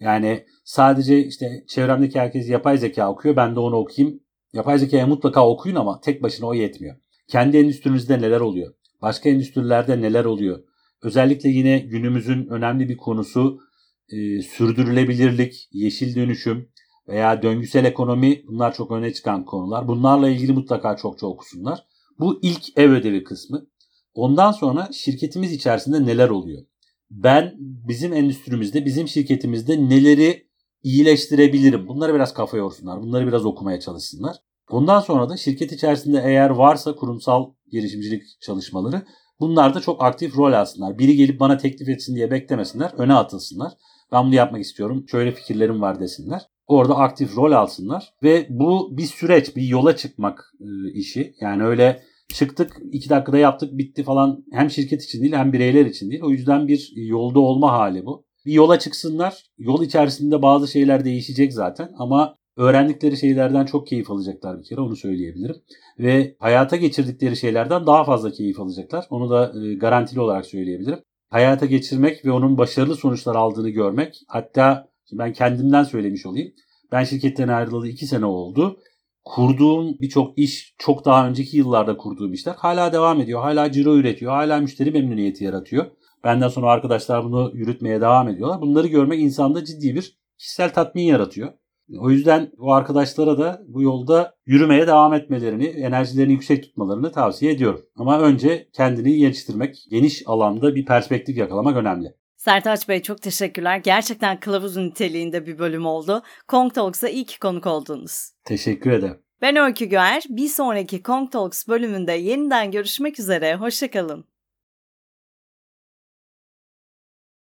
Yani 0.00 0.44
sadece 0.64 1.26
işte 1.26 1.64
çevremdeki 1.68 2.20
herkes 2.20 2.48
yapay 2.48 2.78
zeka 2.78 3.10
okuyor 3.10 3.36
ben 3.36 3.56
de 3.56 3.60
onu 3.60 3.76
okuyayım. 3.76 4.20
Yapay 4.52 4.78
zekayı 4.78 5.06
mutlaka 5.06 5.48
okuyun 5.48 5.76
ama 5.76 6.00
tek 6.00 6.22
başına 6.22 6.46
o 6.46 6.54
yetmiyor. 6.54 6.96
Kendi 7.28 7.56
endüstrinizde 7.56 8.20
neler 8.20 8.40
oluyor? 8.40 8.74
Başka 9.02 9.28
endüstrilerde 9.28 10.00
neler 10.00 10.24
oluyor? 10.24 10.62
Özellikle 11.04 11.48
yine 11.48 11.78
günümüzün 11.78 12.46
önemli 12.46 12.88
bir 12.88 12.96
konusu 12.96 13.60
e, 14.08 14.42
sürdürülebilirlik, 14.42 15.68
yeşil 15.72 16.14
dönüşüm 16.14 16.68
veya 17.08 17.42
döngüsel 17.42 17.84
ekonomi 17.84 18.42
bunlar 18.46 18.74
çok 18.74 18.90
öne 18.90 19.12
çıkan 19.12 19.44
konular. 19.44 19.88
Bunlarla 19.88 20.28
ilgili 20.28 20.52
mutlaka 20.52 20.96
çok 20.96 21.18
çok 21.18 21.30
okusunlar. 21.30 21.86
Bu 22.18 22.38
ilk 22.42 22.78
ev 22.78 22.90
ödevi 22.90 23.24
kısmı. 23.24 23.66
Ondan 24.14 24.52
sonra 24.52 24.88
şirketimiz 24.92 25.52
içerisinde 25.52 26.06
neler 26.06 26.28
oluyor? 26.28 26.62
Ben 27.10 27.54
bizim 27.58 28.12
endüstrimizde, 28.12 28.84
bizim 28.84 29.08
şirketimizde 29.08 29.88
neleri 29.88 30.46
iyileştirebilirim? 30.82 31.88
Bunları 31.88 32.14
biraz 32.14 32.34
kafa 32.34 32.56
yorsunlar. 32.56 33.02
Bunları 33.02 33.26
biraz 33.26 33.46
okumaya 33.46 33.80
çalışsınlar. 33.80 34.36
Ondan 34.70 35.00
sonra 35.00 35.28
da 35.28 35.36
şirket 35.36 35.72
içerisinde 35.72 36.22
eğer 36.24 36.50
varsa 36.50 36.94
kurumsal 36.94 37.52
girişimcilik 37.70 38.22
çalışmaları 38.40 39.02
Bunlar 39.40 39.74
da 39.74 39.80
çok 39.80 40.04
aktif 40.04 40.36
rol 40.36 40.52
alsınlar. 40.52 40.98
Biri 40.98 41.16
gelip 41.16 41.40
bana 41.40 41.56
teklif 41.56 41.88
etsin 41.88 42.16
diye 42.16 42.30
beklemesinler. 42.30 42.90
Öne 42.98 43.14
atılsınlar. 43.14 43.72
Ben 44.12 44.26
bunu 44.26 44.34
yapmak 44.34 44.60
istiyorum. 44.60 45.04
Şöyle 45.10 45.32
fikirlerim 45.32 45.80
var 45.80 46.00
desinler. 46.00 46.42
Orada 46.66 46.96
aktif 46.96 47.36
rol 47.36 47.52
alsınlar. 47.52 48.12
Ve 48.22 48.46
bu 48.50 48.96
bir 48.96 49.06
süreç, 49.06 49.56
bir 49.56 49.62
yola 49.62 49.96
çıkmak 49.96 50.52
e, 50.60 50.92
işi. 50.92 51.34
Yani 51.40 51.64
öyle 51.64 52.02
çıktık, 52.34 52.80
iki 52.92 53.10
dakikada 53.10 53.38
yaptık, 53.38 53.78
bitti 53.78 54.02
falan. 54.02 54.44
Hem 54.52 54.70
şirket 54.70 55.02
için 55.02 55.20
değil 55.22 55.32
hem 55.32 55.52
bireyler 55.52 55.86
için 55.86 56.10
değil. 56.10 56.22
O 56.22 56.30
yüzden 56.30 56.68
bir 56.68 56.92
yolda 56.94 57.40
olma 57.40 57.72
hali 57.72 58.06
bu. 58.06 58.26
Bir 58.46 58.52
yola 58.52 58.78
çıksınlar. 58.78 59.44
Yol 59.58 59.82
içerisinde 59.82 60.42
bazı 60.42 60.68
şeyler 60.68 61.04
değişecek 61.04 61.52
zaten. 61.52 61.90
Ama 61.98 62.36
öğrendikleri 62.56 63.16
şeylerden 63.16 63.64
çok 63.64 63.86
keyif 63.86 64.10
alacaklar 64.10 64.58
bir 64.58 64.64
kere 64.64 64.80
onu 64.80 64.96
söyleyebilirim. 64.96 65.56
Ve 65.98 66.36
hayata 66.38 66.76
geçirdikleri 66.76 67.36
şeylerden 67.36 67.86
daha 67.86 68.04
fazla 68.04 68.32
keyif 68.32 68.60
alacaklar. 68.60 69.06
Onu 69.10 69.30
da 69.30 69.52
e, 69.62 69.74
garantili 69.74 70.20
olarak 70.20 70.46
söyleyebilirim. 70.46 70.98
Hayata 71.30 71.66
geçirmek 71.66 72.24
ve 72.24 72.32
onun 72.32 72.58
başarılı 72.58 72.96
sonuçlar 72.96 73.34
aldığını 73.34 73.70
görmek. 73.70 74.20
Hatta 74.28 74.88
ben 75.12 75.32
kendimden 75.32 75.84
söylemiş 75.84 76.26
olayım. 76.26 76.52
Ben 76.92 77.04
şirketten 77.04 77.48
ayrılalı 77.48 77.88
iki 77.88 78.06
sene 78.06 78.26
oldu. 78.26 78.78
Kurduğum 79.24 79.98
birçok 80.00 80.38
iş 80.38 80.74
çok 80.78 81.04
daha 81.04 81.28
önceki 81.28 81.56
yıllarda 81.56 81.96
kurduğum 81.96 82.32
işler 82.32 82.54
hala 82.58 82.92
devam 82.92 83.20
ediyor. 83.20 83.40
Hala 83.42 83.72
ciro 83.72 83.96
üretiyor. 83.96 84.32
Hala 84.32 84.60
müşteri 84.60 84.90
memnuniyeti 84.90 85.44
yaratıyor. 85.44 85.86
Benden 86.24 86.48
sonra 86.48 86.70
arkadaşlar 86.70 87.24
bunu 87.24 87.50
yürütmeye 87.54 88.00
devam 88.00 88.28
ediyorlar. 88.28 88.60
Bunları 88.60 88.86
görmek 88.86 89.20
insanda 89.20 89.64
ciddi 89.64 89.94
bir 89.94 90.18
kişisel 90.38 90.74
tatmin 90.74 91.02
yaratıyor. 91.02 91.52
O 91.98 92.10
yüzden 92.10 92.50
bu 92.58 92.74
arkadaşlara 92.74 93.38
da 93.38 93.62
bu 93.68 93.82
yolda 93.82 94.34
yürümeye 94.46 94.86
devam 94.86 95.14
etmelerini, 95.14 95.66
enerjilerini 95.66 96.32
yüksek 96.32 96.62
tutmalarını 96.62 97.12
tavsiye 97.12 97.52
ediyorum. 97.52 97.80
Ama 97.96 98.20
önce 98.20 98.68
kendini 98.72 99.16
geliştirmek, 99.18 99.86
geniş 99.90 100.22
alanda 100.26 100.74
bir 100.74 100.84
perspektif 100.84 101.36
yakalamak 101.36 101.76
önemli. 101.76 102.14
Sertaç 102.36 102.88
Bey 102.88 103.02
çok 103.02 103.22
teşekkürler. 103.22 103.80
Gerçekten 103.84 104.40
kılavuz 104.40 104.76
niteliğinde 104.76 105.46
bir 105.46 105.58
bölüm 105.58 105.86
oldu. 105.86 106.22
Kong 106.48 106.74
Talks'a 106.74 107.08
iyi 107.08 107.24
ki 107.24 107.38
konuk 107.38 107.66
oldunuz. 107.66 108.30
Teşekkür 108.44 108.90
ederim. 108.90 109.16
Ben 109.42 109.56
Öykü 109.56 109.84
Göğer. 109.86 110.22
Bir 110.28 110.48
sonraki 110.48 111.02
Kong 111.02 111.32
Talks 111.32 111.68
bölümünde 111.68 112.12
yeniden 112.12 112.70
görüşmek 112.70 113.20
üzere. 113.20 113.54
Hoşçakalın. 113.54 114.24